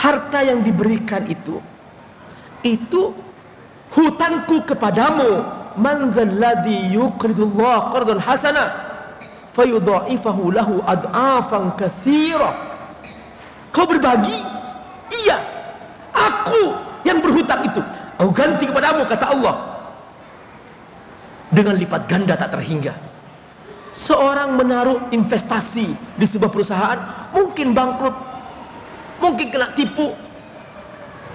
[0.01, 1.61] harta yang diberikan itu
[2.65, 3.13] itu
[3.93, 5.61] hutangku kepadamu.
[5.79, 8.75] Man dzalladzi yuqridullah qardan hasana
[9.55, 12.71] fayudha'ifahu lahu ad'afan katsira
[13.71, 14.35] kau berbagi?
[15.25, 15.39] Iya.
[16.11, 16.75] Aku
[17.07, 17.81] yang berhutang itu.
[18.19, 19.57] Aku ganti kepadamu kata Allah.
[21.51, 22.95] Dengan lipat ganda tak terhingga.
[23.91, 28.30] Seorang menaruh investasi di sebuah perusahaan mungkin bangkrut
[29.21, 30.17] mungkin kena tipu.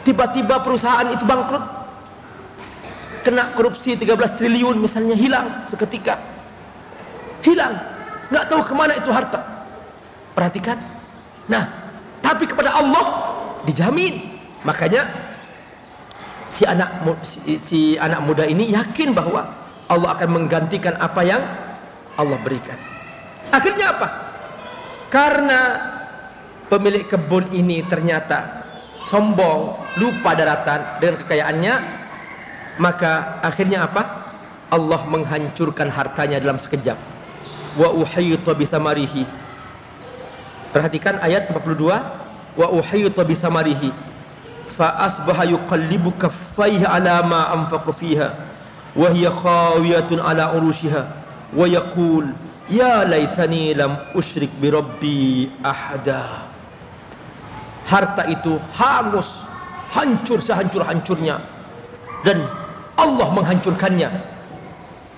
[0.05, 1.63] Tiba-tiba perusahaan itu bangkrut.
[3.25, 6.21] Kena korupsi 13 triliun misalnya hilang seketika.
[7.41, 7.73] Hilang.
[8.29, 9.41] Nggak tahu ke mana itu harta.
[10.33, 10.77] Perhatikan.
[11.49, 11.65] Nah
[12.21, 13.05] tapi kepada Allah
[13.65, 14.33] dijamin.
[14.65, 15.09] Makanya
[16.49, 19.45] si anak si, si anak muda ini yakin bahwa
[19.85, 21.41] Allah akan menggantikan apa yang
[22.17, 22.77] Allah berikan.
[23.53, 24.07] Akhirnya apa?
[25.13, 25.59] Karena
[26.69, 28.65] pemilik kebun ini ternyata
[29.05, 31.75] sombong, lupa daratan dengan kekayaannya,
[32.81, 34.25] maka akhirnya apa?
[34.73, 36.97] Allah menghancurkan hartanya dalam sekejap.
[37.77, 38.65] Wa uhayyita bi
[40.73, 43.89] Perhatikan ayat 42, wa uhayyita bi thamarihi
[44.75, 48.35] fa asbaha yuqallibu kaffaihi ala ma anfaqa fiha.
[48.97, 51.03] Wa hiya khawiyatun ala urushiha.
[51.55, 52.33] Wa yaqul
[52.67, 56.54] ya laitani lam usyrik bi rabbi ahada
[57.85, 59.45] harta itu hangus
[59.93, 61.39] hancur sehancur-hancurnya.
[62.25, 62.49] Dan
[62.97, 64.09] Allah menghancurkannya.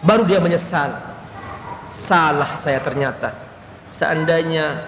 [0.03, 0.93] Baru dia menyesal.
[1.95, 3.33] Salah saya ternyata.
[3.89, 4.83] Seandainya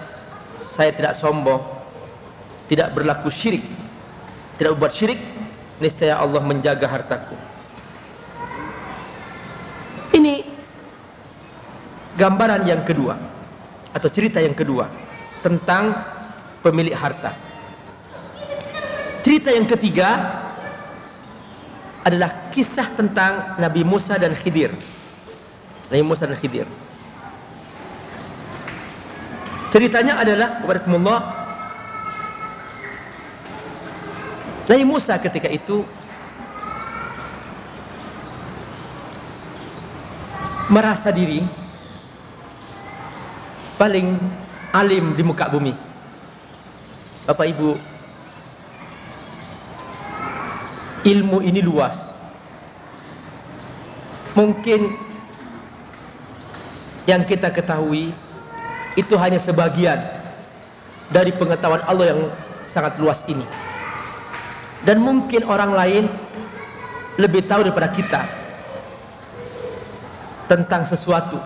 [0.60, 1.64] saya tidak sombong
[2.70, 3.64] tidak berlaku syirik
[4.60, 5.20] tidak berbuat syirik
[5.80, 7.34] niscaya Allah menjaga hartaku.
[10.14, 10.44] Ini
[12.20, 13.16] gambaran yang kedua
[13.90, 14.86] atau cerita yang kedua
[15.40, 15.96] tentang
[16.60, 17.32] pemilik harta
[19.30, 20.10] cerita yang ketiga
[22.02, 24.74] adalah kisah tentang Nabi Musa dan Khidir
[25.86, 26.66] Nabi Musa dan Khidir
[29.70, 30.82] ceritanya adalah kepada
[34.66, 35.86] Nabi Musa ketika itu
[40.74, 41.46] merasa diri
[43.78, 44.18] paling
[44.74, 45.74] alim di muka bumi.
[47.26, 47.89] Bapak Ibu,
[51.04, 52.12] ilmu ini luas.
[54.36, 54.94] Mungkin
[57.08, 58.14] yang kita ketahui
[58.94, 59.98] itu hanya sebagian
[61.10, 62.20] dari pengetahuan Allah yang
[62.62, 63.44] sangat luas ini.
[64.86, 66.04] Dan mungkin orang lain
[67.20, 68.22] lebih tahu daripada kita
[70.48, 71.36] tentang sesuatu.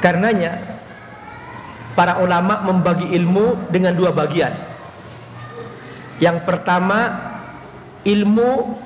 [0.00, 0.58] Karenanya
[1.94, 4.71] para ulama membagi ilmu dengan dua bagian
[6.22, 7.18] yang pertama
[8.06, 8.78] ilmu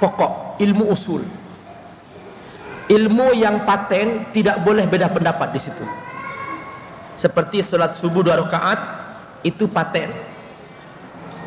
[0.00, 1.20] pokok ilmu usul.
[2.86, 5.84] Ilmu yang paten tidak boleh beda pendapat di situ.
[7.12, 8.78] Seperti sholat subuh dua rakaat
[9.44, 10.16] itu paten.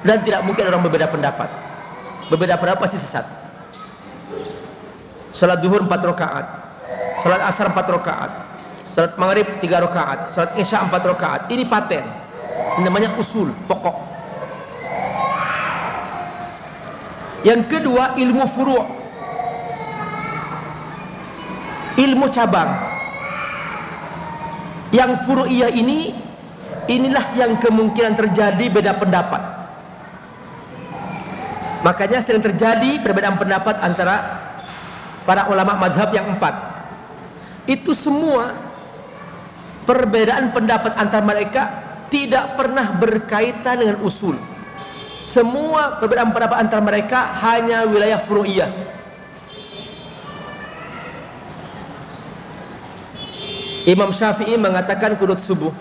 [0.05, 1.49] Dan tidak mungkin orang berbeda pendapat.
[2.29, 3.25] Berbeda pendapat pasti sesat.
[5.29, 6.45] Salat duhur 4 rakaat
[7.21, 8.31] salat asar 4 rakaat
[8.89, 11.41] salat maghrib 3 rakaat salat isya 4 rakaat.
[11.53, 12.03] Ini paten.
[12.77, 14.08] Ini namanya usul pokok
[17.45, 18.85] yang kedua ilmu furu'
[21.99, 22.69] ilmu cabang
[24.89, 26.15] yang furu'iyah ini
[26.89, 29.59] inilah yang kemungkinan terjadi beda pendapat
[31.79, 34.15] Makanya sering terjadi perbedaan pendapat antara
[35.23, 36.55] para ulama madhab yang empat.
[37.63, 38.51] Itu semua
[39.87, 41.61] perbedaan pendapat antara mereka
[42.11, 44.35] tidak pernah berkaitan dengan usul.
[45.19, 48.71] Semua perbedaan pendapat antara mereka hanya wilayah furu'iyah.
[53.83, 55.75] Imam Syafi'i mengatakan kunut subuh.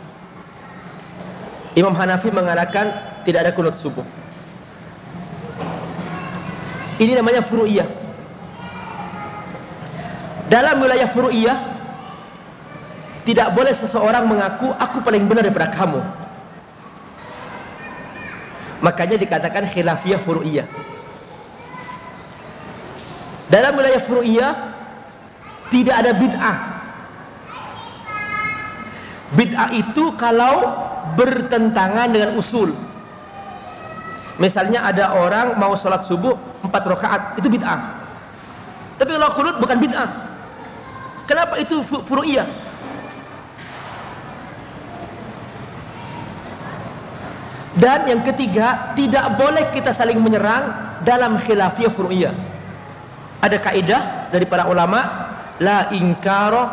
[1.78, 2.90] Imam Hanafi mengatakan
[3.22, 4.02] tidak ada kunut subuh.
[6.98, 7.86] Ini namanya furu'iyah.
[10.50, 11.58] Dalam wilayah furu'iyah
[13.22, 16.00] tidak boleh seseorang mengaku aku paling benar daripada kamu.
[18.78, 20.66] Makanya dikatakan khilafiyah furu'iyah.
[23.48, 24.52] Dalam wilayah furu'iyah
[25.72, 26.56] tidak ada bid'ah.
[29.34, 30.72] Bid'ah itu kalau
[31.18, 32.72] bertentangan dengan usul.
[34.38, 37.98] Misalnya ada orang mau sholat subuh empat rakaat itu bid'ah
[38.98, 40.10] tapi kalau kunut bukan bid'ah
[41.24, 42.46] kenapa itu furu'iyah
[47.78, 52.34] dan yang ketiga tidak boleh kita saling menyerang dalam khilafiyah furu'iyah
[53.38, 55.30] ada kaidah dari para ulama
[55.62, 56.66] la inkaro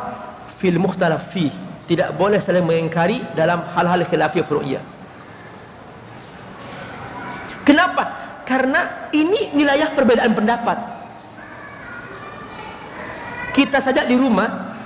[0.58, 1.32] fil mukhtalaf
[1.86, 4.84] tidak boleh saling mengingkari dalam hal-hal khilafiyah furu'iyah
[7.66, 8.26] kenapa?
[8.46, 10.78] Karena ini wilayah perbedaan pendapat.
[13.58, 14.78] Kita saja di rumah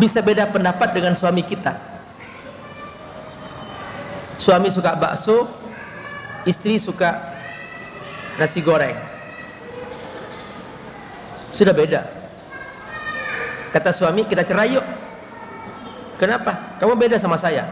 [0.00, 1.91] bisa beda pendapat dengan suami kita.
[4.42, 5.46] Suami suka bakso,
[6.42, 7.38] istri suka
[8.42, 8.98] nasi goreng.
[11.54, 12.02] Sudah beda.
[13.70, 14.82] Kata suami, kita cerai yuk.
[16.18, 16.74] Kenapa?
[16.82, 17.70] Kamu beda sama saya.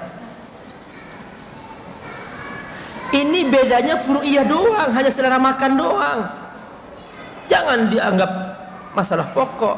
[3.10, 6.20] Ini bedanya furu'iyah doang, hanya selera makan doang.
[7.50, 8.30] Jangan dianggap
[8.94, 9.74] masalah pokok.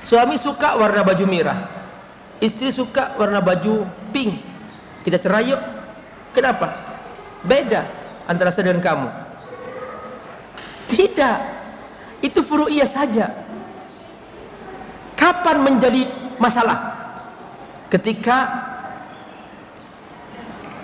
[0.00, 1.68] Suami suka warna baju merah,
[2.40, 3.84] istri suka warna baju
[4.16, 4.49] pink.
[5.06, 5.62] Kita cerai yuk.
[6.36, 6.70] Kenapa?
[7.44, 7.86] Beda
[8.28, 9.08] antara saya dan kamu.
[10.90, 11.38] Tidak.
[12.20, 13.32] Itu furu'iyah saja.
[15.16, 16.04] Kapan menjadi
[16.36, 16.96] masalah?
[17.88, 18.46] Ketika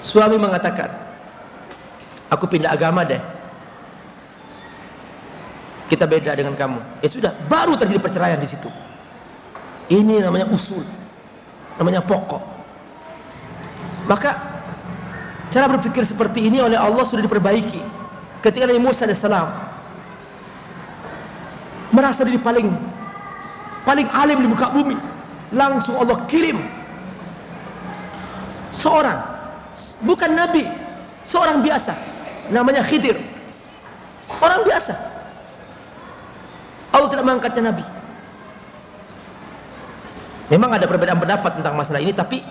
[0.01, 0.91] suami mengatakan,
[2.31, 3.21] aku pindah agama deh
[5.87, 8.71] kita beda dengan kamu ya sudah baru terjadi perceraian di situ
[9.91, 10.83] ini namanya usul
[11.79, 12.43] namanya pokok
[14.07, 14.57] maka
[15.57, 17.81] Cara berpikir seperti ini oleh Allah sudah diperbaiki.
[18.43, 19.25] Ketika Nabi Musa AS
[21.95, 22.69] merasa diri paling
[23.87, 24.99] paling alim di muka bumi,
[25.55, 26.61] langsung Allah kirim
[28.75, 29.23] seorang
[30.05, 30.67] bukan nabi,
[31.25, 31.95] seorang biasa
[32.53, 33.17] namanya Khidir.
[34.27, 34.93] Orang biasa.
[36.93, 37.85] Allah tidak mengangkatnya nabi.
[40.53, 42.45] Memang ada perbedaan pendapat tentang masalah ini tapi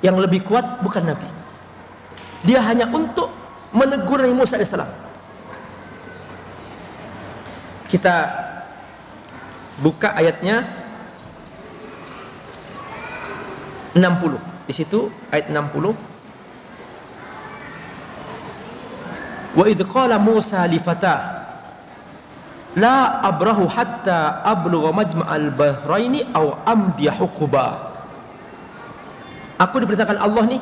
[0.00, 1.28] yang lebih kuat bukan nabi.
[2.44, 3.28] Dia hanya untuk
[3.70, 4.72] menegur Nabi Musa AS.
[7.90, 8.14] Kita
[9.82, 10.64] buka ayatnya
[13.92, 14.38] 60.
[14.70, 15.92] Di situ ayat 60.
[19.50, 21.42] Wa idh qala Musa li fata
[22.78, 27.89] la abrahu hatta ablugha majma'al bahraini aw amdiya huquba.
[29.60, 30.60] Aku diperintahkan Allah nih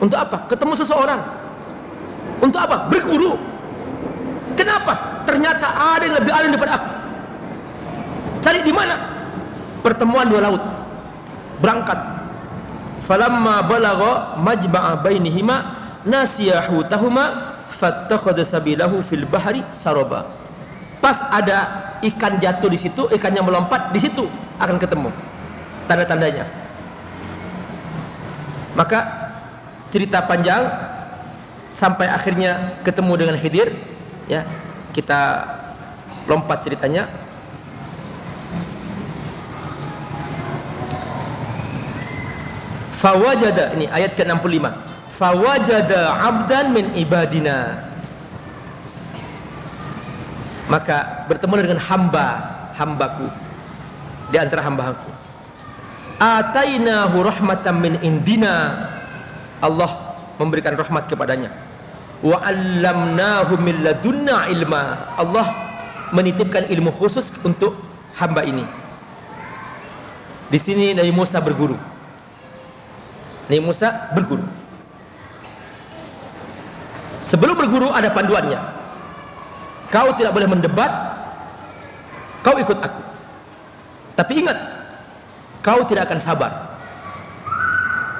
[0.00, 0.48] untuk apa?
[0.50, 1.20] Ketemu seseorang.
[2.42, 2.88] Untuk apa?
[2.90, 3.38] Berguru.
[4.58, 5.24] Kenapa?
[5.24, 6.90] Ternyata ada yang lebih alim daripada aku.
[8.44, 8.96] Cari di mana?
[9.80, 10.62] Pertemuan dua laut.
[11.60, 11.96] Berangkat.
[13.04, 15.56] Falamma balagha majma'a bainihima
[16.08, 20.28] nasiya hutahuma fattakhadha sabilahu fil bahri saraba.
[21.04, 24.24] Pas ada ikan jatuh di situ, ikannya melompat di situ
[24.56, 25.12] akan ketemu.
[25.84, 26.63] Tanda-tandanya.
[28.74, 28.98] Maka
[29.94, 30.66] cerita panjang
[31.70, 33.70] sampai akhirnya ketemu dengan Khidir
[34.26, 34.42] ya
[34.90, 35.46] kita
[36.26, 37.06] lompat ceritanya.
[42.98, 44.64] Fawajada ini ayat ke-65.
[45.14, 47.86] Fawajada abdan min ibadina.
[50.66, 52.26] Maka bertemu dengan hamba
[52.74, 53.28] hambaku
[54.32, 55.13] di antara hamba-hambaku
[56.18, 58.88] atainahu rahmatan min indina.
[59.58, 61.50] Allah memberikan rahmat kepadanya.
[62.24, 65.14] Wa 'allamnahu min ladunna ilma.
[65.18, 65.52] Allah
[66.14, 67.74] menitipkan ilmu khusus untuk
[68.18, 68.64] hamba ini.
[70.50, 71.74] Di sini Nabi Musa berguru.
[73.50, 74.44] Nabi Musa berguru.
[77.24, 78.60] Sebelum berguru ada panduannya.
[79.88, 80.92] Kau tidak boleh mendebat
[82.44, 83.02] kau ikut aku.
[84.14, 84.58] Tapi ingat
[85.64, 86.52] kau tidak akan sabar.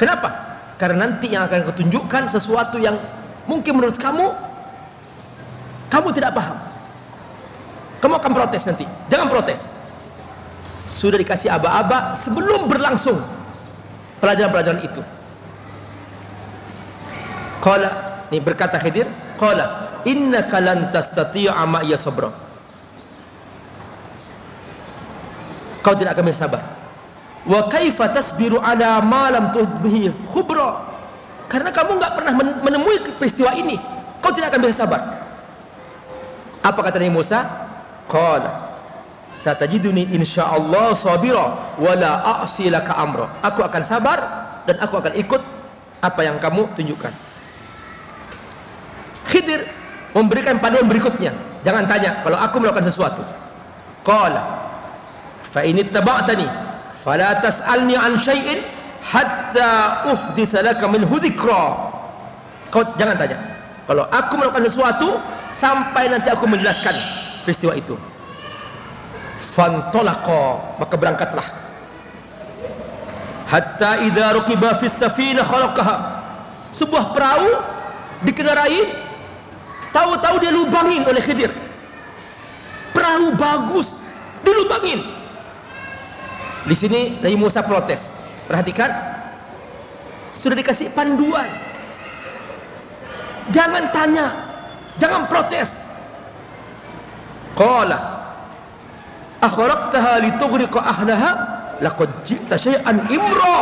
[0.01, 0.33] Kenapa?
[0.81, 2.97] Karena nanti yang akan ketunjukkan sesuatu yang
[3.45, 4.33] mungkin menurut kamu
[5.93, 6.57] kamu tidak paham.
[8.01, 8.89] Kamu akan protes nanti.
[9.13, 9.77] Jangan protes.
[10.89, 13.21] Sudah dikasih aba-aba sebelum berlangsung
[14.19, 15.03] pelajaran-pelajaran itu.
[17.63, 19.09] Qala ini berkata Khidir
[19.41, 22.29] Qala innaka lan tastati'a ma iya sabra.
[25.81, 26.74] Kau tidak akan bisa sabar
[27.45, 30.93] wa kaifa tasbiru ala ma lam tuhbihi khubra.
[31.45, 32.33] Karena kamu nggak pernah
[32.65, 33.77] menemui peristiwa ini
[34.25, 35.01] kau tidak akan bisa sabar.
[36.65, 37.45] Apa kata Nabi Musa?
[38.09, 38.73] Qala
[39.29, 43.29] satajiduni insyaallah sabira wala a'si laka amra.
[43.45, 44.19] Aku akan sabar
[44.65, 45.43] dan aku akan ikut
[46.01, 47.13] apa yang kamu tunjukkan.
[49.29, 49.69] Khidir
[50.17, 51.37] memberikan panduan berikutnya.
[51.67, 53.21] Jangan tanya kalau aku melakukan sesuatu.
[54.01, 54.65] Qala
[55.45, 56.47] fa ini taba'tani
[57.05, 58.65] fala tas'alni an syai'in
[59.05, 61.93] hatta uhditsa laka min dhikra
[62.73, 63.39] kau jangan tanya.
[63.85, 65.21] Kalau aku melakukan sesuatu
[65.53, 66.97] sampai nanti aku menjelaskan
[67.45, 67.95] peristiwa itu.
[69.53, 71.47] Fantolaqa maka berangkatlah.
[73.45, 76.25] Hatta idza rukiba fis safina khalaqaha.
[76.73, 77.61] Sebuah perahu
[78.25, 79.05] dikendarai
[79.93, 81.53] tahu-tahu dia lubangin oleh Khidir.
[82.97, 84.01] Perahu bagus
[84.43, 85.24] dilubangin
[86.65, 88.17] di sini Nabi Musa protes.
[88.45, 88.91] Perhatikan,
[90.37, 91.49] sudah dikasih panduan.
[93.53, 94.27] Jangan tanya,
[94.97, 95.85] jangan protes.
[97.55, 98.25] Qala
[99.45, 101.31] akhraqtaha litughriqa ahlaha
[101.85, 103.61] laqad ji'ta syai'an imra.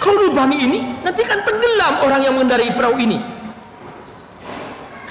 [0.00, 3.20] Kau lubangi ini nanti kan tenggelam orang yang mengendarai perahu ini.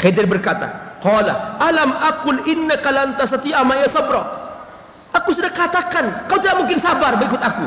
[0.02, 4.49] Khidir berkata, "Qala alam aqul innaka lan tastati'a ma sabra."
[5.10, 7.66] Aku sudah katakan, kau tidak mungkin sabar berikut aku.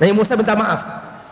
[0.00, 0.82] Nabi Musa minta maaf.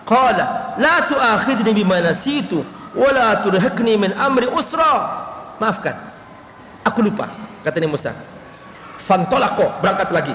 [0.03, 2.65] Qala la tu'akhidni bima nasitu
[2.97, 5.23] wa la turhaqni min amri usra.
[5.61, 5.95] Maafkan.
[6.83, 7.29] Aku lupa,
[7.63, 8.17] kata Nabi Musa.
[8.97, 10.35] Fantolako, berangkat lagi.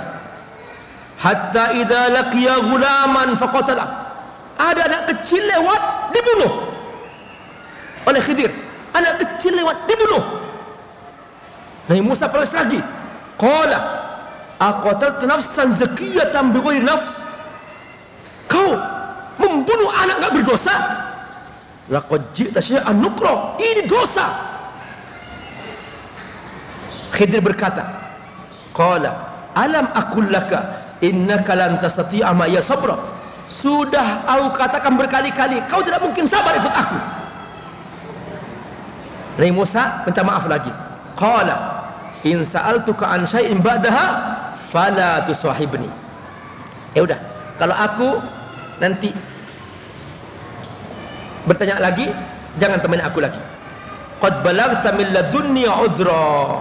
[1.17, 3.85] Hatta idza laqiya ghulaman faqatala.
[4.57, 6.77] Ada anak kecil lewat dibunuh
[8.07, 8.51] oleh Khidir.
[8.95, 10.23] Anak kecil lewat dibunuh.
[11.91, 12.79] Nabi Musa protes lagi.
[13.37, 13.77] Qala
[14.57, 17.23] aqatalta nafsan zakiyatan bighairi nafs.
[18.49, 18.97] Kau
[19.37, 20.75] membunuh bunuh anak nggak berdosa
[21.87, 24.27] laqad ji'ta syai'an nukra ini dosa
[27.13, 27.85] Khidir berkata
[28.75, 29.13] qala
[29.55, 32.97] alam aqul laka innaka lan tastati'a ma ya sabra
[33.47, 36.99] sudah aku katakan berkali-kali kau tidak mungkin sabar ikut aku.
[39.39, 40.67] Nabi Musa minta maaf lagi.
[41.15, 41.76] qala
[42.25, 44.05] in sa'altuka an syai'in ba'daha
[44.71, 45.89] fala tusahibni.
[46.97, 47.19] Ya udah
[47.61, 48.09] kalau aku
[48.81, 49.13] nanti
[51.45, 52.09] bertanya lagi
[52.57, 53.41] jangan temani aku lagi.
[54.17, 56.57] Qad balagta min ladunni udra.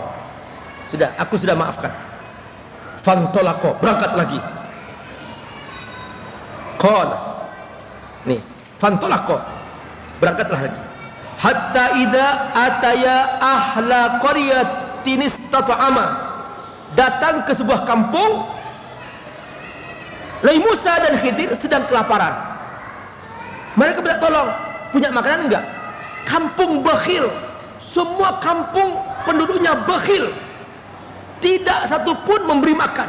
[0.87, 1.91] Sudah aku sudah maafkan.
[3.01, 4.39] Fantolako berangkat lagi.
[6.77, 7.17] Qala.
[8.29, 8.41] Nih
[8.77, 9.41] fantolako
[10.21, 10.81] berangkatlah lagi.
[11.37, 12.27] Hatta idza
[12.57, 14.21] ataya ahla
[15.07, 16.07] qaryatin istata'ama
[16.99, 18.51] datang ke sebuah kampung
[20.43, 22.35] Lai Musa dan Khidir sedang kelaparan.
[23.73, 24.51] Mereka minta tolong
[24.93, 25.65] punya makanan enggak?
[26.29, 27.33] Kampung bakhil.
[27.81, 30.29] Semua kampung penduduknya bakhil.
[31.41, 33.09] Tidak satu pun memberi makan.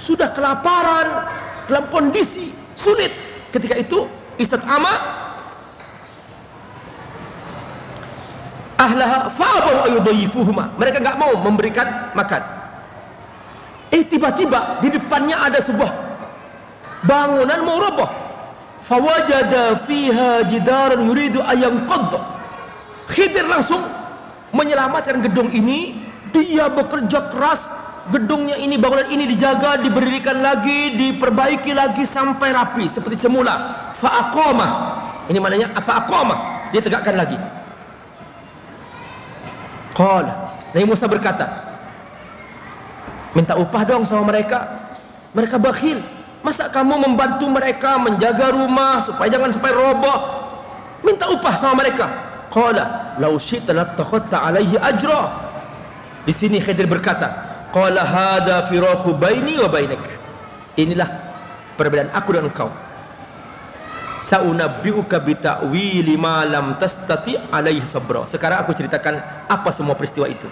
[0.00, 1.28] Sudah kelaparan
[1.68, 3.12] dalam kondisi sulit.
[3.52, 4.08] Ketika itu
[4.40, 4.92] Istad Ama
[8.80, 12.40] ahlaha fa'abaw ayudayifuhuma mereka enggak mau memberikan makan.
[13.92, 15.92] Eh tiba-tiba di depannya ada sebuah
[17.04, 18.08] bangunan mau roboh
[18.80, 22.16] fawajada fiha jidaran yuridu ayam qad
[23.10, 23.82] Khidir langsung
[24.54, 25.98] menyelamatkan gedung ini.
[26.30, 27.66] Dia bekerja keras.
[28.06, 32.86] Gedungnya ini bangunan ini dijaga diberikan lagi diperbaiki lagi sampai rapi.
[32.86, 33.90] Seperti semula.
[33.98, 34.68] Fa'aqama.
[35.26, 36.70] Ini maknanya fa'aqama.
[36.70, 37.34] Dia tegakkan lagi
[40.00, 41.44] qala Nabi Musa berkata
[43.36, 44.80] minta upah dong sama mereka
[45.36, 46.00] mereka bakhil
[46.40, 50.18] Masa kamu membantu mereka menjaga rumah supaya jangan sampai roboh?
[51.04, 52.08] Minta upah sama mereka.
[52.48, 55.52] Qala law syi'ta lattakhadta alaihi ajra.
[56.24, 57.28] Di sini Khidir berkata,
[57.72, 60.00] qala hadha firaku baini wa bainik.
[60.80, 61.08] Inilah
[61.76, 62.72] perbedaan aku dan engkau.
[64.20, 68.28] Saunabbi'uka bi ta'wili ma lam tastati alaihi sabra.
[68.28, 69.16] Sekarang aku ceritakan
[69.48, 70.46] apa semua peristiwa itu.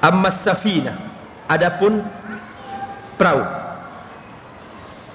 [0.00, 0.96] Amma safina.
[1.48, 2.04] Adapun
[3.18, 3.42] perahu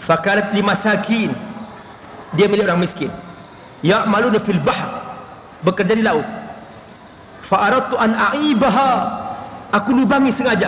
[0.04, 1.32] fakarat limasakin
[2.36, 3.08] dia milik orang miskin
[3.80, 5.16] ya'maluna fil bahr
[5.64, 6.28] bekerja di laut
[7.40, 8.92] fa aradtu an a'ibaha
[9.72, 10.68] aku lubangi sengaja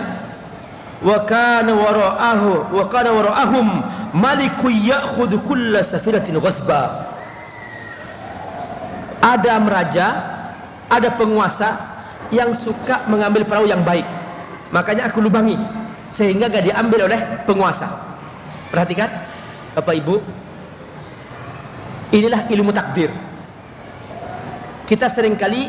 [1.03, 3.67] wa kana wara'ahu wa kana wara'ahum
[4.15, 7.11] maliku ya'khudhu kulla safinatin ghasba.
[9.19, 10.07] Ada raja
[10.85, 11.75] ada penguasa
[12.29, 14.05] yang suka mengambil perahu yang baik.
[14.69, 15.57] Makanya aku lubangi
[16.09, 17.89] sehingga gak diambil oleh penguasa.
[18.69, 19.09] Perhatikan
[19.73, 20.15] Bapak Ibu
[22.13, 23.09] inilah ilmu takdir.
[24.85, 25.67] Kita sering kali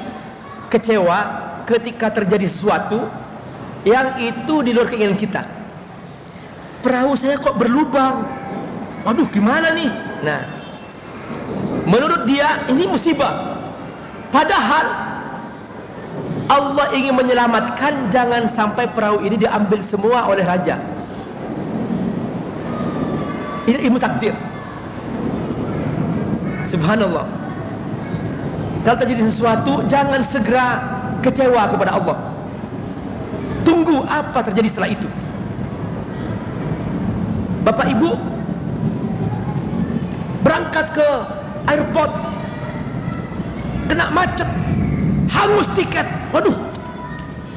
[0.69, 1.19] kecewa
[1.65, 3.09] ketika terjadi sesuatu
[3.87, 5.47] yang itu di luar keinginan kita.
[6.83, 8.27] Perahu saya kok berlubang.
[9.07, 9.91] Waduh gimana nih?
[10.27, 10.43] Nah
[11.87, 13.63] menurut dia ini musibah.
[14.35, 14.91] Padahal
[16.51, 20.83] Allah ingin menyelamatkan jangan sampai perahu ini diambil semua oleh raja.
[23.71, 24.35] Ini ilmu takdir.
[26.67, 27.27] Subhanallah.
[28.83, 30.83] Kalau terjadi sesuatu jangan segera
[31.23, 32.36] kecewa kepada Allah
[33.67, 35.11] tunggu apa terjadi setelah itu?
[37.67, 38.15] Bapak Ibu
[40.47, 41.09] berangkat ke
[41.67, 42.13] airport.
[43.91, 44.47] Kena macet
[45.27, 46.07] hangus tiket.
[46.31, 46.55] Waduh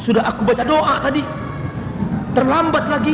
[0.02, 1.22] sudah aku baca doa tadi.
[2.34, 3.14] Terlambat lagi.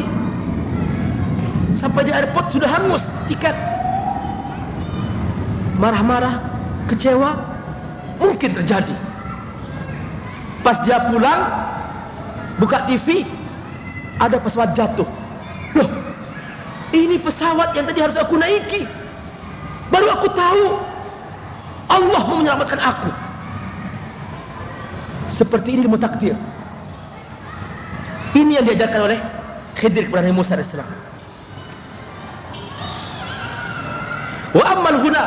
[1.76, 3.56] Sampai di airport sudah hangus tiket.
[5.76, 6.40] Marah-marah
[6.88, 7.36] kecewa
[8.16, 8.96] mungkin terjadi.
[10.64, 11.75] Pas dia pulang
[12.60, 13.28] buka TV
[14.20, 15.08] ada pesawat jatuh.
[15.76, 15.90] Loh
[16.96, 18.88] ini pesawat yang tadi harus aku naiki.
[19.92, 20.80] Baru aku tahu
[21.92, 23.12] Allah mau menyelamatkan aku.
[25.30, 26.38] Seperti ini ilmu takdir.
[28.36, 29.20] Ini yang diajarkan oleh
[29.76, 30.76] Khidir kepada Nabi Musa AS
[34.56, 35.24] wa ammal guna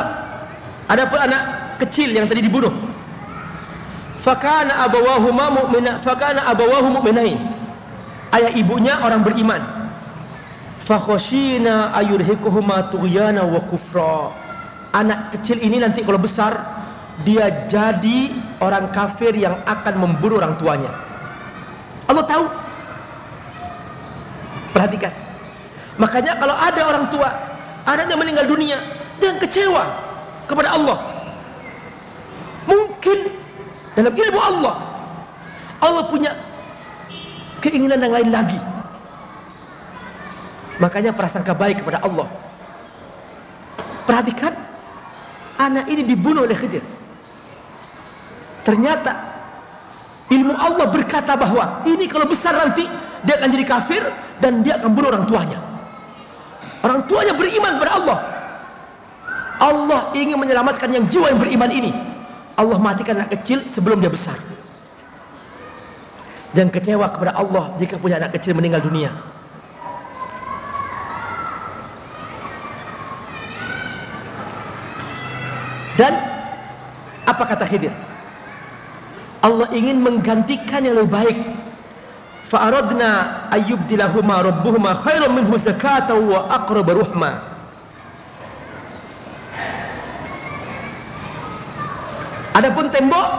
[0.89, 1.41] adapun anak
[1.85, 2.73] kecil yang tadi dibunuh
[4.19, 7.39] fakana abawahuma mu'mina fakana abawahu mu'minain.
[8.29, 9.63] Ayah ibunya orang beriman.
[10.83, 14.35] Fakhoshina ayurhikuhuma tughyana wa kufra.
[14.93, 16.59] Anak kecil ini nanti kalau besar
[17.23, 20.91] dia jadi orang kafir yang akan memburu orang tuanya.
[22.09, 22.45] Allah tahu?
[24.73, 25.13] Perhatikan.
[25.99, 27.29] Makanya kalau ada orang tua
[27.85, 28.77] anaknya meninggal dunia
[29.19, 29.83] jangan kecewa
[30.47, 30.97] kepada Allah.
[32.65, 33.17] Mungkin
[33.97, 34.75] dalam ilmu Allah.
[35.79, 36.31] Allah punya
[37.63, 38.59] keinginan yang lain lagi.
[40.79, 42.27] Makanya prasangka baik kepada Allah.
[44.07, 44.55] Perhatikan
[45.59, 46.83] anak ini dibunuh oleh Khidir.
[48.63, 49.11] Ternyata
[50.31, 52.87] ilmu Allah berkata bahwa ini kalau besar nanti
[53.23, 54.01] dia akan jadi kafir
[54.39, 55.59] dan dia akan bunuh orang tuanya.
[56.79, 58.17] Orang tuanya beriman kepada Allah.
[59.59, 61.91] Allah ingin menyelamatkan yang jiwa yang beriman ini
[62.59, 64.35] Allah matikan anak kecil sebelum dia besar
[66.49, 69.13] Jangan kecewa kepada Allah jika punya anak kecil meninggal dunia.
[75.93, 76.15] Dan
[77.27, 77.93] apa kata Khidir?
[79.43, 81.37] Allah ingin menggantikan yang lebih baik.
[82.49, 87.48] Fa'aradna ayyubdilahuma rabbuhuma khairan minhu zakata wa aqrab ruhma.
[92.59, 93.29] Adapun tembok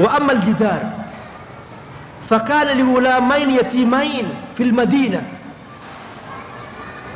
[0.00, 0.80] wa amal jidar.
[2.24, 2.72] Fakana
[3.52, 5.20] yatimain fil Madinah.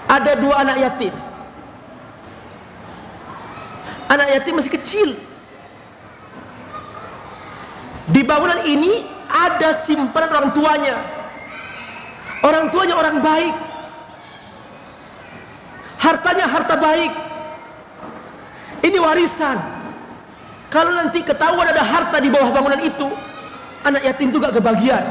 [0.05, 1.15] Ada dua anak yatim.
[4.13, 5.09] Anak yatim masih kecil.
[8.11, 10.97] Di bangunan ini ada simpanan orang tuanya.
[12.45, 13.55] Orang tuanya orang baik.
[16.05, 17.13] Hartanya harta baik.
[18.85, 19.80] Ini warisan
[20.71, 23.11] kalau nanti ketahuan ada harta di bawah bangunan itu
[23.85, 25.03] anak yatim juga kebagian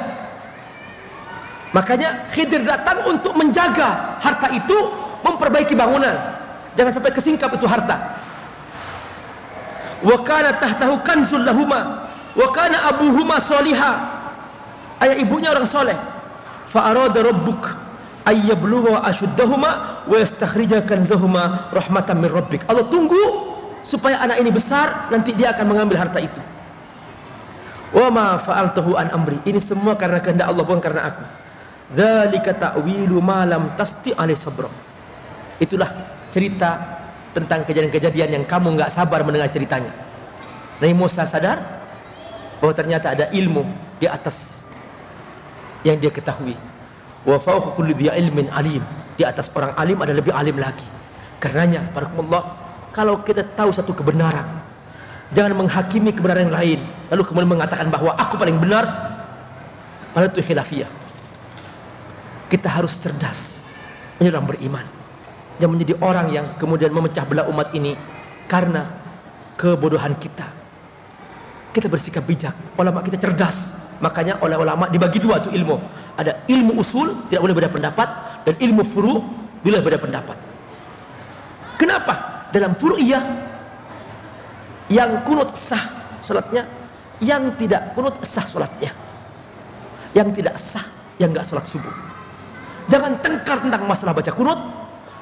[1.76, 6.16] makanya Khidir datang untuk menjaga harta itu memperbaiki bangunan.
[6.78, 8.16] Jangan sampai kesingkap itu harta.
[10.00, 13.92] Wa kana tahtahu kanzul lahuma wa kana abuhuma soliha
[15.04, 15.98] ayah ibunya orang soleh.
[16.70, 17.68] Fa arada rabbuk
[18.24, 22.64] ayyablugha ashuddahuma wa yastakhrija kanzahuma rahmatan min rabbik.
[22.70, 23.49] Allah tunggu
[23.82, 26.42] supaya anak ini besar nanti dia akan mengambil harta itu.
[27.90, 29.42] Wa ma fa'altuhu an amri.
[29.46, 31.24] Ini semua karena kehendak Allah bukan karena aku.
[31.90, 34.38] Dzalika ta'wilu ma lam tasti alai
[35.60, 35.90] itulah
[36.32, 37.02] cerita
[37.36, 39.92] tentang kejadian-kejadian yang kamu enggak sabar mendengar ceritanya.
[40.80, 41.60] Nabi Musa sadar
[42.64, 43.68] bahwa ternyata ada ilmu
[44.00, 44.66] di atas
[45.84, 46.56] yang dia ketahui.
[47.28, 48.82] Wa fawqa kulli ilmin alim.
[49.20, 50.86] Di atas orang alim ada lebih alim lagi.
[51.44, 52.69] Karenanya para Allah
[53.00, 54.44] kalau kita tahu satu kebenaran
[55.32, 59.16] jangan menghakimi kebenaran yang lain lalu kemudian mengatakan bahwa aku paling benar
[60.14, 60.92] padahal itu khilafiyah.
[62.50, 63.62] Kita harus cerdas
[64.18, 64.86] menjadi beriman.
[65.60, 67.92] Dan menjadi orang yang kemudian memecah belah umat ini
[68.48, 68.88] karena
[69.60, 70.48] kebodohan kita.
[71.76, 73.76] Kita bersikap bijak ulama kita cerdas.
[74.00, 75.76] Makanya oleh ulama dibagi dua tuh ilmu.
[76.16, 78.08] Ada ilmu usul tidak boleh beda pendapat
[78.48, 79.20] dan ilmu furu
[79.60, 80.38] boleh beda pendapat.
[81.76, 83.24] Kenapa dalam furu'iyah
[84.90, 85.86] yang kunut sah
[86.24, 86.66] sholatnya
[87.22, 88.92] yang tidak kunut sah sholatnya
[90.18, 90.86] yang tidak sah
[91.22, 91.94] yang nggak sholat subuh.
[92.90, 94.60] Jangan tengkar tentang masalah baca kunut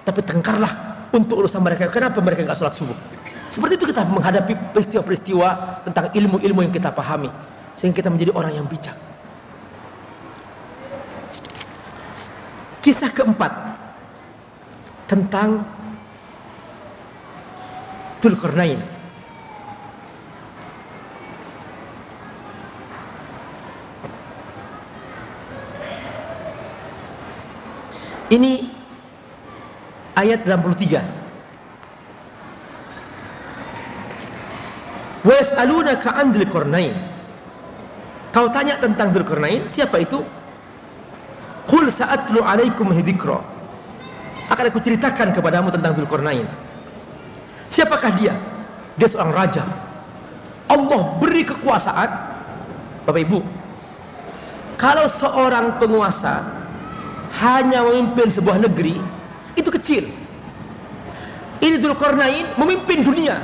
[0.07, 0.71] tapi tengkarlah
[1.11, 1.91] untuk urusan mereka.
[1.91, 2.95] Kenapa mereka nggak sholat subuh?
[3.47, 7.31] Seperti itu kita menghadapi peristiwa-peristiwa tentang ilmu-ilmu yang kita pahami
[7.75, 8.95] sehingga kita menjadi orang yang bijak.
[12.83, 13.51] Kisah keempat
[15.11, 15.63] tentang
[18.17, 18.97] Tulkarnain
[28.27, 28.67] Ini
[30.19, 30.99] ayat 83.
[35.23, 36.95] Wa yas'alunaka 'an Dzulqarnain.
[38.35, 40.19] Kau tanya tentang Dzulqarnain, siapa itu?
[41.71, 43.39] Qul sa'atlu 'alaikum dzikra.
[44.51, 46.66] Akan aku ceritakan kepadamu tentang Dzulqarnain.
[47.67, 48.33] Siapakah dia?
[48.95, 49.63] Dia seorang raja.
[50.67, 52.09] Allah beri kekuasaan.
[53.07, 53.39] Bapak Ibu,
[54.77, 56.43] kalau seorang penguasa
[57.41, 59.01] hanya memimpin sebuah negeri
[59.57, 60.05] itu kecil
[61.59, 63.41] ini Zulkarnain memimpin dunia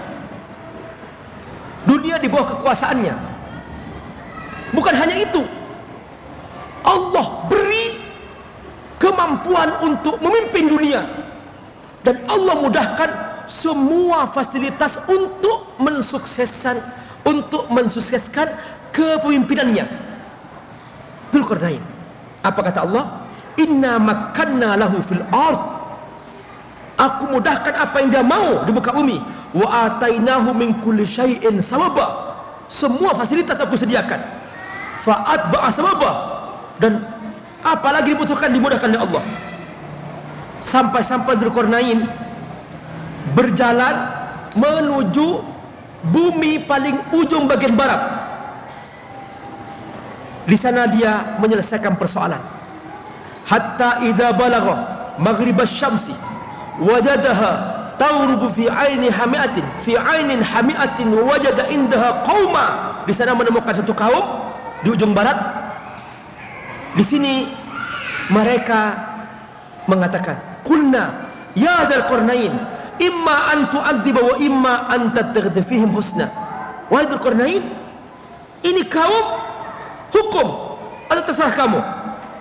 [1.84, 3.16] dunia di bawah kekuasaannya
[4.72, 5.42] bukan hanya itu
[6.86, 7.98] Allah beri
[9.02, 11.02] kemampuan untuk memimpin dunia
[12.06, 13.10] dan Allah mudahkan
[13.46, 16.80] semua fasilitas untuk mensukseskan
[17.24, 18.52] untuk mensukseskan
[18.92, 19.86] kepemimpinannya.
[21.34, 21.82] Zulkarnain
[22.44, 23.24] apa kata Allah?
[23.56, 25.62] Inna makanna lahu fil ard.
[26.94, 29.18] Aku mudahkan apa yang dia mau di muka bumi.
[29.56, 32.34] Wa atainahu min kulli syai'in sawaba
[32.74, 34.20] semua fasilitas aku sediakan.
[35.04, 36.12] Fa'at ba'a sawaba
[36.80, 37.06] dan
[37.62, 39.24] apa lagi dibutuhkan dimudahkan oleh Allah.
[40.64, 42.08] Sampai-sampai Dzulkarnain
[43.32, 44.12] berjalan
[44.60, 45.40] menuju
[46.12, 48.02] bumi paling ujung bagian barat.
[50.44, 52.44] Di sana dia menyelesaikan persoalan.
[53.48, 54.76] Hatta idza balagha
[55.20, 56.16] maghrib asy-syamsi
[56.80, 57.52] wajadaha
[58.02, 62.66] tawrubu fi aini hamiatin fi ainin hamiatin wajada indaha qauma
[63.06, 64.50] di sana menemukan satu kaum
[64.82, 65.38] di ujung barat
[66.98, 67.54] di sini
[68.34, 68.98] mereka
[69.86, 72.54] mengatakan kulna ya dzal qarnain
[73.00, 76.30] imma an tu'adziba wa imma an tattakhidha fihim husna.
[76.92, 77.64] Wahai dzal qarnain
[78.64, 79.40] ini kaum
[80.12, 80.48] hukum
[81.10, 81.80] atau terserah kamu?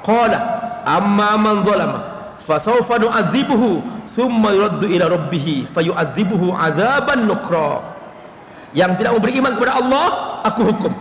[0.02, 0.38] Qala
[0.82, 1.98] amma man zalama
[2.42, 3.80] fasawfa nu'adzibuhu
[4.10, 7.94] thumma yuraddu ila rabbih fayu'adzibuhu adzaban nukra.
[8.72, 10.06] Yang tidak mau beriman kepada Allah
[10.48, 10.92] aku hukum.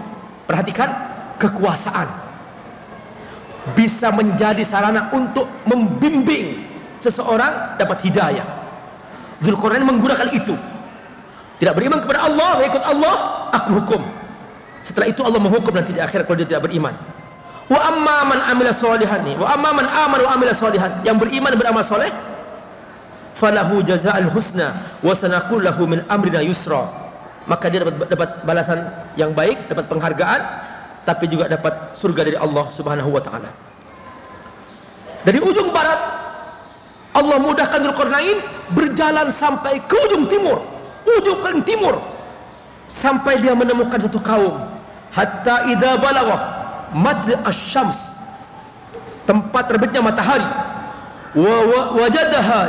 [0.44, 0.92] Perhatikan
[1.40, 2.08] kekuasaan.
[3.74, 6.68] Bisa menjadi sarana untuk membimbing
[7.02, 8.61] seseorang dapat hidayah
[9.42, 10.54] Zulkarnain menggunakan itu.
[11.58, 13.14] Tidak beriman kepada Allah mengikut Allah
[13.54, 14.02] aku hukum.
[14.82, 16.94] Setelah itu Allah menghukum nanti di akhirat kalau dia tidak beriman.
[17.70, 21.02] Wa amma man amila solihan wa amma man wa amila solihan.
[21.06, 22.10] Yang beriman beramal soleh
[23.38, 26.90] falahu jazaa'al husna wa sanaqul lahu min amrina yusra.
[27.46, 28.80] Maka dia dapat dapat balasan
[29.18, 30.42] yang baik dapat penghargaan
[31.02, 33.50] tapi juga dapat surga dari Allah Subhanahu wa taala.
[35.22, 35.98] Dari ujung barat
[37.12, 38.40] Allah mudahkan Dzulkarnain
[38.72, 40.72] berjalan sampai ke ujung timur
[41.06, 41.98] ujung paling timur
[42.92, 44.60] sampai dia menemukan satu kaum.
[45.12, 46.38] Hatta idza balagha
[46.96, 48.20] madri asyams
[49.28, 50.48] tempat terbitnya matahari.
[51.32, 52.60] Wa, wa wajadaha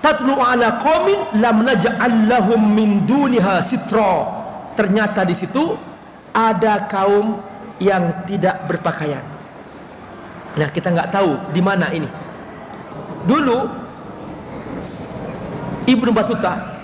[0.00, 4.44] tatlu ala qaumin lam naj'al lahum min duniha sitra.
[4.76, 5.76] Ternyata di situ
[6.36, 7.40] ada kaum
[7.80, 9.24] yang tidak berpakaian.
[10.56, 12.08] Nah kita nggak tahu di mana ini
[13.26, 13.66] dulu
[15.86, 16.74] Ibnu Batuta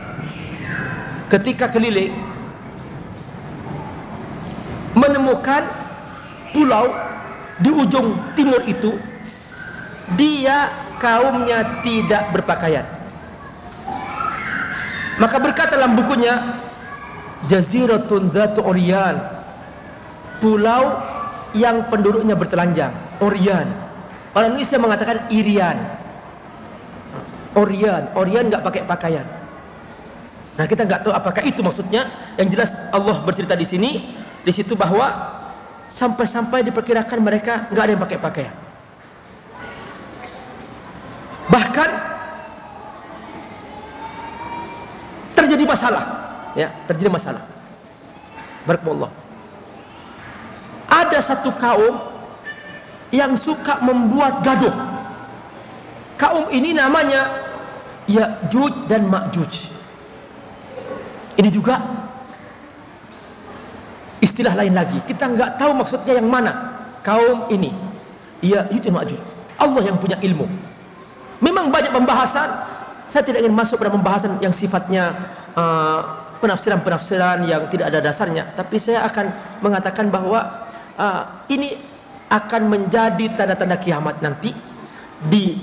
[1.30, 2.12] ketika keliling
[4.92, 5.64] menemukan
[6.52, 6.92] pulau
[7.62, 8.98] di ujung timur itu
[10.18, 10.68] dia
[11.00, 12.84] kaumnya tidak berpakaian.
[15.16, 16.60] Maka berkata dalam bukunya
[17.48, 19.18] Jaziratun Zatu Orian
[20.38, 20.98] pulau
[21.54, 22.90] yang penduduknya bertelanjang
[23.22, 23.66] Orian
[24.34, 26.01] orang Indonesia mengatakan Irian
[27.56, 29.26] Orian Orian nggak pakai pakaian
[30.52, 33.90] nah kita nggak tahu apakah itu maksudnya yang jelas Allah bercerita di sini
[34.42, 35.40] di situ bahwa
[35.92, 38.54] sampai-sampai diperkirakan mereka nggak ada yang pakai pakaian.
[41.52, 41.90] Bahkan
[45.36, 46.04] terjadi masalah,
[46.56, 47.44] ya terjadi masalah.
[48.64, 49.12] Barakallah.
[50.88, 52.00] Ada satu kaum
[53.12, 54.72] yang suka membuat gaduh.
[56.20, 57.50] Kaum ini namanya
[58.06, 59.70] Ya'juj dan Ma'juj.
[61.38, 61.80] Ini juga
[64.22, 64.98] istilah lain lagi.
[65.02, 67.74] Kita nggak tahu maksudnya yang mana kaum ini.
[68.42, 69.14] Ya itu maju
[69.58, 70.46] Allah yang punya ilmu.
[71.42, 72.50] Memang banyak pembahasan.
[73.06, 75.12] Saya tidak ingin masuk pada pembahasan yang sifatnya
[75.52, 76.00] uh,
[76.42, 78.50] penafsiran-penafsiran yang tidak ada dasarnya.
[78.56, 79.30] Tapi saya akan
[79.62, 81.76] mengatakan bahwa uh, ini
[82.32, 84.56] akan menjadi tanda-tanda kiamat nanti
[85.22, 85.54] di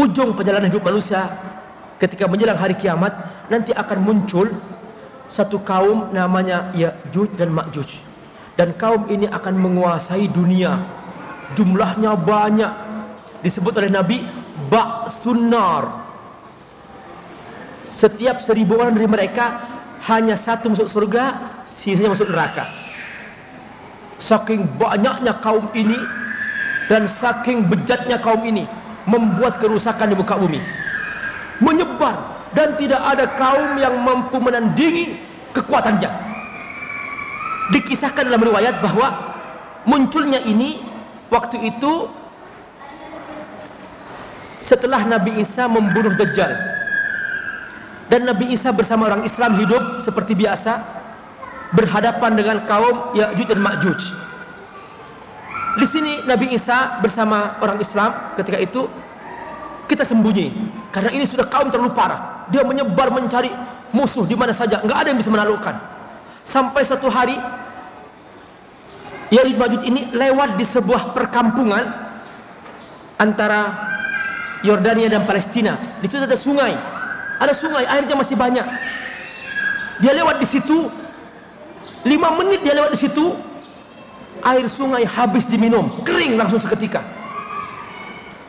[0.00, 1.28] ujung perjalanan hidup manusia
[2.00, 3.12] ketika menjelang hari kiamat
[3.52, 4.48] nanti akan muncul
[5.28, 8.02] satu kaum namanya Ya'juj dan Ma'juj.
[8.56, 10.80] Dan kaum ini akan menguasai dunia.
[11.54, 12.72] Jumlahnya banyak.
[13.40, 14.20] Disebut oleh Nabi
[14.68, 16.08] Ba'sunar.
[17.94, 19.64] Setiap seribu orang dari mereka
[20.10, 21.24] hanya satu masuk surga,
[21.62, 22.66] sisanya masuk neraka.
[24.20, 25.96] Saking banyaknya kaum ini
[26.90, 28.68] dan saking bejatnya kaum ini
[29.10, 30.62] membuat kerusakan di muka bumi.
[31.58, 35.18] Menyebar dan tidak ada kaum yang mampu menandingi
[35.50, 36.10] kekuatannya.
[37.74, 39.34] Dikisahkan dalam riwayat bahwa
[39.86, 40.82] munculnya ini
[41.30, 42.10] waktu itu
[44.58, 46.52] setelah Nabi Isa membunuh Dajjal
[48.10, 50.82] dan Nabi Isa bersama orang Islam hidup seperti biasa
[51.70, 54.29] berhadapan dengan kaum Ya'juj dan Ma'juj.
[55.78, 58.90] Di sini Nabi Isa bersama orang Islam ketika itu
[59.86, 60.50] kita sembunyi.
[60.90, 62.46] Karena ini sudah kaum terlalu parah.
[62.50, 63.50] Dia menyebar mencari
[63.94, 64.82] musuh di mana saja.
[64.82, 65.74] Nggak ada yang bisa menaklukkan.
[66.42, 67.38] Sampai suatu hari
[69.30, 71.86] Yalid Majud ini lewat di sebuah perkampungan
[73.14, 73.90] antara
[74.66, 75.78] Yordania dan Palestina.
[76.02, 76.74] Di situ ada sungai.
[77.38, 78.66] Ada sungai airnya masih banyak.
[80.02, 80.90] Dia lewat di situ.
[82.02, 83.49] Lima menit dia lewat di situ
[84.42, 87.02] air sungai habis diminum kering langsung seketika.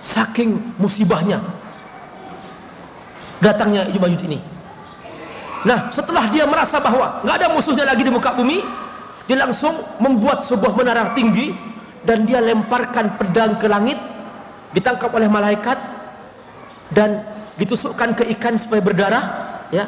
[0.01, 1.41] Saking musibahnya
[3.41, 4.39] datangnya Ma'juj ini.
[5.65, 8.61] Nah setelah dia merasa bahwa nggak ada musuhnya lagi di muka bumi
[9.29, 11.53] dia langsung membuat sebuah menara tinggi
[12.01, 13.97] dan dia lemparkan pedang ke langit
[14.73, 15.77] ditangkap oleh malaikat
[16.89, 17.21] dan
[17.55, 19.23] ditusukkan ke ikan supaya berdarah
[19.69, 19.85] ya.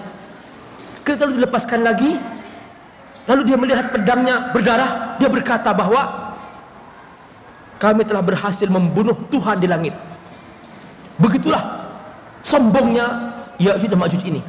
[1.04, 2.16] Lalu dilepaskan lagi
[3.24, 6.34] lalu dia melihat pedangnya berdarah dia berkata bahwa
[7.80, 9.92] kami telah berhasil membunuh Tuhan di langit.
[11.20, 11.84] Begitulah
[12.40, 14.42] sombongnya Ya'juj dan Ma'juj ini.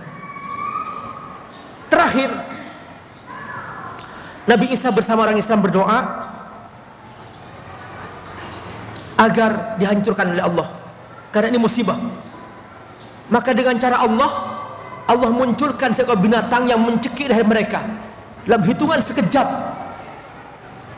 [1.91, 2.31] Terakhir
[4.47, 5.99] Nabi Isa bersama orang Islam berdoa
[9.18, 10.68] agar dihancurkan oleh Allah.
[11.35, 11.99] Karena ini musibah.
[13.35, 14.31] Maka dengan cara Allah
[15.11, 18.03] Allah munculkan seekor binatang yang mencekik leher mereka
[18.45, 19.49] dalam hitungan sekejap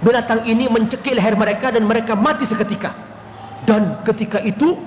[0.02, 2.92] binatang ini mencekik leher mereka dan mereka mati seketika.
[3.66, 4.78] Dan ketika itu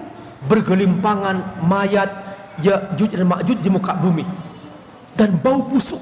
[0.47, 2.29] bergelimpangan mayat
[2.59, 4.23] Ya'juj dan Ma'juj di muka bumi.
[5.15, 5.99] Dan bau busuk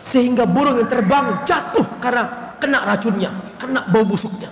[0.00, 3.30] sehingga burung yang terbang jatuh karena kena racunnya
[3.60, 4.48] kena bau busuknya.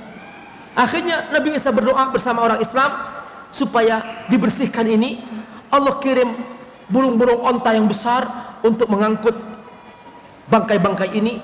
[0.76, 2.92] Akhirnya Nabi Isa berdoa bersama orang Islam
[3.53, 5.20] supaya dibersihkan ini.
[5.68, 6.32] Allah kirim
[6.88, 8.24] burung-burung onta yang besar
[8.64, 9.36] untuk mengangkut
[10.49, 11.40] bangkai-bangkai ini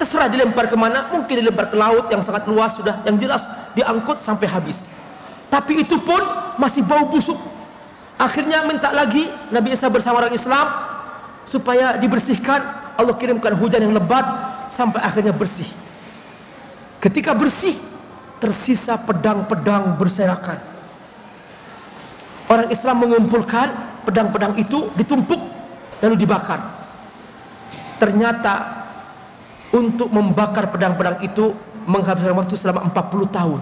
[0.00, 4.18] terserah dilempar ke mana mungkin dilempar ke laut yang sangat luas sudah yang jelas diangkut
[4.18, 4.90] sampai habis.
[5.52, 6.20] Tapi itu pun
[6.56, 7.38] masih bau busuk.
[8.16, 10.66] Akhirnya minta lagi Nabi Isa bersama orang Islam
[11.44, 12.82] supaya dibersihkan.
[12.92, 14.24] Allah kirimkan hujan yang lebat
[14.68, 15.68] sampai akhirnya bersih.
[17.00, 17.72] Ketika bersih
[18.36, 20.60] tersisa pedang-pedang berserakan.
[22.52, 23.72] Orang Islam mengumpulkan
[24.04, 25.40] pedang-pedang itu ditumpuk
[26.04, 26.81] lalu dibakar
[28.02, 28.82] ternyata
[29.70, 31.54] untuk membakar pedang-pedang itu
[31.86, 33.60] menghabiskan waktu selama 40 tahun.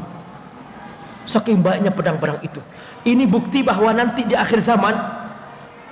[1.28, 2.64] Saking banyaknya pedang-pedang itu.
[3.05, 4.97] Ini bukti bahwa nanti di akhir zaman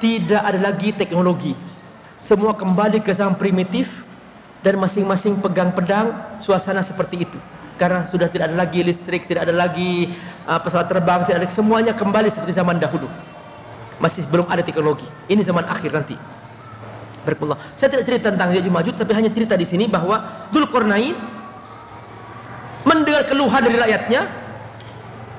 [0.01, 1.53] tidak ada lagi teknologi.
[2.17, 4.03] Semua kembali ke zaman primitif
[4.65, 7.39] dan masing-masing pegang pedang suasana seperti itu.
[7.79, 10.11] Karena sudah tidak ada lagi listrik tidak ada lagi
[10.51, 13.07] uh, pesawat terbang tidak ada semuanya kembali seperti zaman dahulu.
[14.03, 15.07] Masih belum ada teknologi.
[15.31, 16.19] Ini zaman akhir nanti
[17.77, 21.17] Saya tidak cerita tentang Ya'juj Ma'juj tapi hanya cerita di sini bahwa Dzulqarnain
[22.89, 24.49] mendengar keluhan dari rakyatnya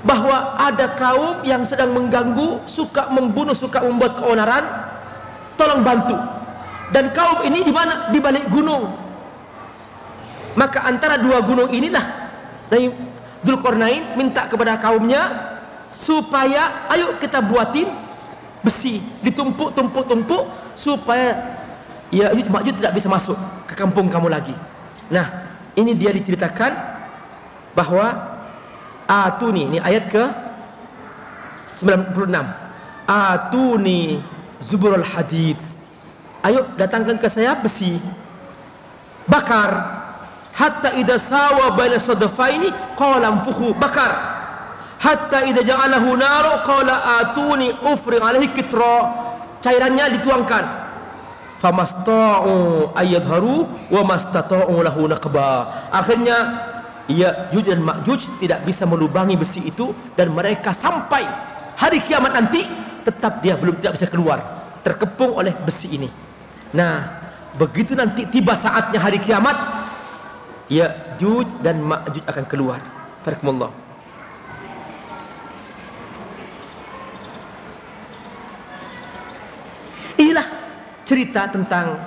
[0.06, 4.64] bahwa ada kaum yang sedang mengganggu, suka membunuh, suka membuat keonaran,
[5.60, 6.16] tolong bantu.
[6.90, 8.08] Dan kaum ini di mana?
[8.10, 8.90] Di balik gunung.
[10.58, 12.32] Maka antara dua gunung inilah
[12.74, 12.90] Nabi
[13.46, 15.56] Dzulkarnain minta kepada kaumnya
[15.94, 17.88] supaya ayo kita buatin
[18.66, 19.00] besi.
[19.22, 21.60] Ditumpuk tumpuk tumpuk supaya
[22.10, 23.38] ya Ma'juj tidak bisa masuk
[23.70, 24.54] ke kampung kamu lagi.
[25.10, 25.46] Nah
[25.78, 26.74] ini dia diceritakan
[27.74, 28.38] bahwa
[29.06, 30.24] atuni ini ayat ke
[31.74, 32.14] 96
[33.10, 34.22] atuni
[34.62, 35.78] zuburul hadith
[36.46, 37.98] ayo datangkan ke saya besi
[39.30, 40.02] bakar.
[40.60, 42.68] Hatta idza sawa baina sadafaini
[43.00, 44.12] qala fuhu bakar.
[45.00, 49.08] Hatta idza ja'alahu naru qala atuni ufri alaihi kitra
[49.64, 50.79] cairannya dituangkan
[51.60, 56.38] famasta'u ayyadharu wa mastata'u lahu naqba akhirnya
[57.12, 61.28] ya Juj dan Ma'juj tidak bisa melubangi besi itu dan mereka sampai
[61.76, 62.64] hari kiamat nanti
[63.04, 64.40] tetap dia belum tidak bisa keluar
[64.82, 66.30] terkepung oleh besi ini
[66.70, 67.02] Nah,
[67.58, 69.58] begitu nanti tiba saatnya hari kiamat,
[70.70, 72.78] ya Juj dan Ma'juj akan keluar.
[73.26, 73.74] Barakallahu.
[80.20, 80.48] Inilah
[81.10, 81.98] cerita tentang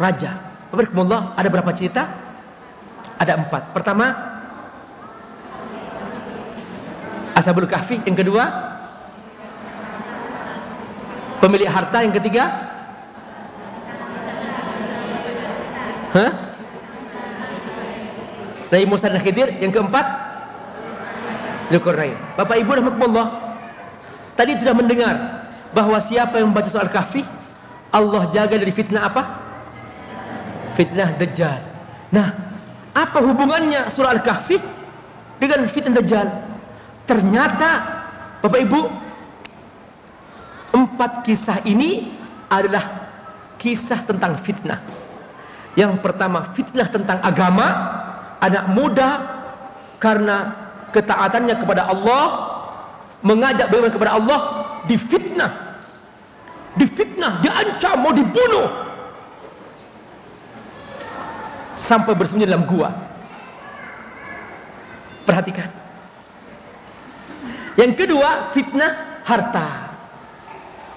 [0.00, 0.40] raja.
[0.72, 1.36] Barakallahu.
[1.36, 2.08] Ada berapa cerita?
[3.20, 3.76] Ada empat.
[3.76, 4.16] Pertama,
[7.36, 8.00] Ashabul Kahfi.
[8.08, 8.48] Yang kedua,
[11.44, 12.00] pemilik harta.
[12.00, 12.72] Yang ketiga?
[18.70, 20.06] Nabi Musa dan Khidir yang keempat
[21.70, 22.14] Zulkarnain.
[22.38, 23.26] Bapak Ibu rahmatullah.
[24.34, 25.14] Tadi sudah mendengar
[25.74, 27.22] bahwa siapa yang membaca soal kahfi
[27.94, 29.22] Allah jaga dari fitnah apa?
[30.74, 31.62] Fitnah Dajjal.
[32.10, 32.28] Nah,
[32.90, 34.58] apa hubungannya surah Al-Kahfi
[35.38, 36.28] dengan fitnah Dajjal?
[37.06, 37.70] Ternyata
[38.42, 38.80] Bapak Ibu
[40.74, 42.10] empat kisah ini
[42.50, 43.06] adalah
[43.62, 44.82] kisah tentang fitnah.
[45.78, 47.66] Yang pertama fitnah tentang agama
[48.42, 49.10] anak muda
[50.02, 50.50] karena
[50.90, 52.24] ketaatannya kepada Allah
[53.22, 54.38] mengajak beriman kepada Allah
[54.84, 55.73] difitnah
[56.74, 58.66] difitnah diancam mau dibunuh
[61.74, 62.90] sampai bersembunyi dalam gua
[65.24, 65.84] perhatikan
[67.74, 69.90] Yang kedua, fitnah harta.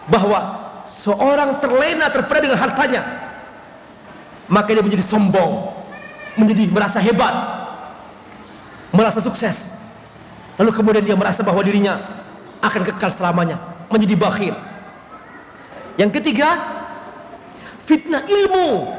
[0.08, 0.40] Bahwa
[0.88, 3.02] seorang terlena terpeda dengan hartanya,
[4.48, 5.74] maka dia menjadi sombong,
[6.40, 7.34] menjadi merasa hebat,
[8.94, 9.74] merasa sukses.
[10.56, 12.00] Lalu kemudian dia merasa bahwa dirinya
[12.64, 13.60] akan kekal selamanya,
[13.92, 14.56] menjadi bakhil.
[15.98, 16.50] Yang ketiga,
[17.82, 18.94] fitnah ilmu.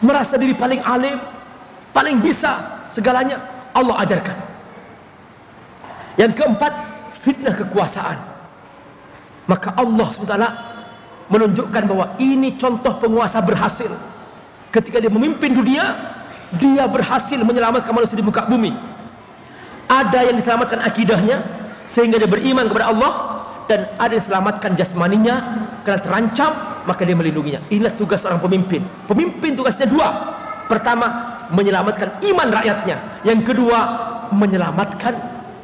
[0.00, 1.20] Merasa diri paling alim,
[1.92, 3.40] paling bisa segalanya
[3.76, 4.36] Allah ajarkan.
[6.16, 6.72] Yang keempat,
[7.20, 8.18] fitnah kekuasaan.
[9.44, 10.36] Maka Allah SWT
[11.28, 13.92] menunjukkan bahwa ini contoh penguasa berhasil.
[14.72, 16.16] Ketika dia memimpin dunia,
[16.56, 18.72] dia berhasil menyelamatkan manusia di muka bumi.
[19.84, 21.44] Ada yang diselamatkan akidahnya
[21.84, 23.33] sehingga dia beriman kepada Allah
[23.64, 25.34] dan ada yang diselamatkan jasmaninya
[25.84, 26.50] karena terancam
[26.84, 27.60] maka dia melindunginya.
[27.72, 28.84] Inilah tugas seorang pemimpin.
[29.08, 30.08] Pemimpin tugasnya dua.
[30.68, 33.24] Pertama, menyelamatkan iman rakyatnya.
[33.24, 33.78] Yang kedua,
[34.32, 35.16] menyelamatkan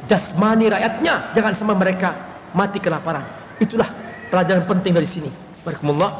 [0.09, 1.33] jasmani rakyatnya.
[1.33, 2.13] Jangan sampai mereka
[2.53, 3.25] mati kelaparan.
[3.61, 3.89] Itulah
[4.29, 5.29] pelajaran penting dari sini.
[5.61, 6.11] Barakallah.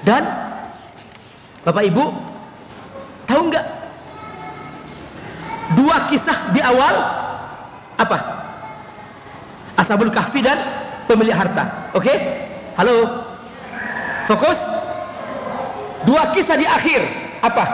[0.00, 0.22] Dan
[1.64, 2.04] Bapak Ibu,
[3.26, 3.64] tahu nggak
[5.74, 6.94] dua kisah di awal
[7.98, 8.18] apa?
[9.76, 11.90] Ashabul Kahfi dan pemilik harta.
[11.94, 12.06] Oke?
[12.06, 12.16] Okay?
[12.76, 13.24] Halo.
[14.26, 14.58] Fokus.
[16.06, 17.02] Dua kisah di akhir
[17.42, 17.64] apa?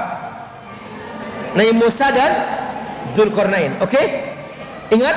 [1.52, 2.32] Nabi Musa dan
[3.12, 3.76] Zulkarnain.
[3.80, 3.92] Oke?
[3.92, 4.06] Okay?
[4.92, 5.16] Ingat?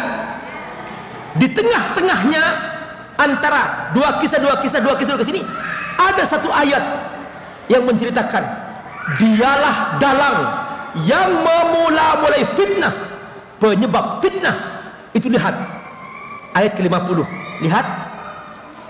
[1.36, 2.43] Di tengah-tengahnya
[3.20, 5.41] antara dua kisah dua kisah dua kisah ke sini
[5.95, 6.84] ada satu ayat
[7.72, 8.43] yang menceritakan
[9.18, 10.38] dialah dalang
[11.07, 12.93] yang memula-mulai fitnah
[13.59, 14.55] penyebab fitnah
[15.16, 15.55] itu lihat
[16.55, 17.20] ayat ke-50
[17.63, 17.86] lihat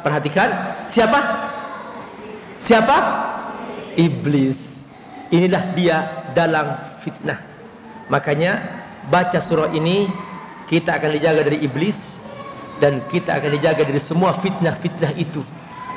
[0.00, 0.48] perhatikan.
[0.90, 1.18] Siapa?
[2.60, 2.96] Siapa?
[3.96, 4.84] Iblis.
[5.30, 5.96] Inilah dia
[6.34, 7.38] dalam fitnah.
[8.10, 8.58] Makanya
[9.06, 10.10] baca surah ini
[10.66, 12.18] kita akan dijaga dari iblis
[12.82, 15.42] dan kita akan dijaga dari semua fitnah-fitnah itu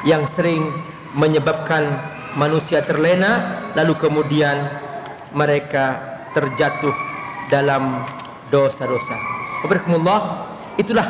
[0.06, 0.70] yang sering
[1.18, 1.90] menyebabkan
[2.38, 4.62] manusia terlena lalu kemudian
[5.34, 6.94] mereka terjatuh
[7.50, 8.02] dalam
[8.50, 9.18] dosa-dosa.
[9.66, 10.26] Wabarakatuh.
[10.78, 11.08] Itulah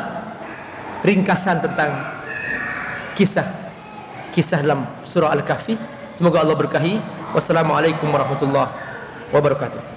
[1.04, 2.23] ringkasan tentang
[3.14, 3.64] kisah
[4.34, 5.78] kisah dalam surah Al-Kahfi.
[6.10, 6.98] Semoga Allah berkahi.
[7.30, 8.70] Wassalamualaikum warahmatullahi
[9.30, 9.93] wabarakatuh.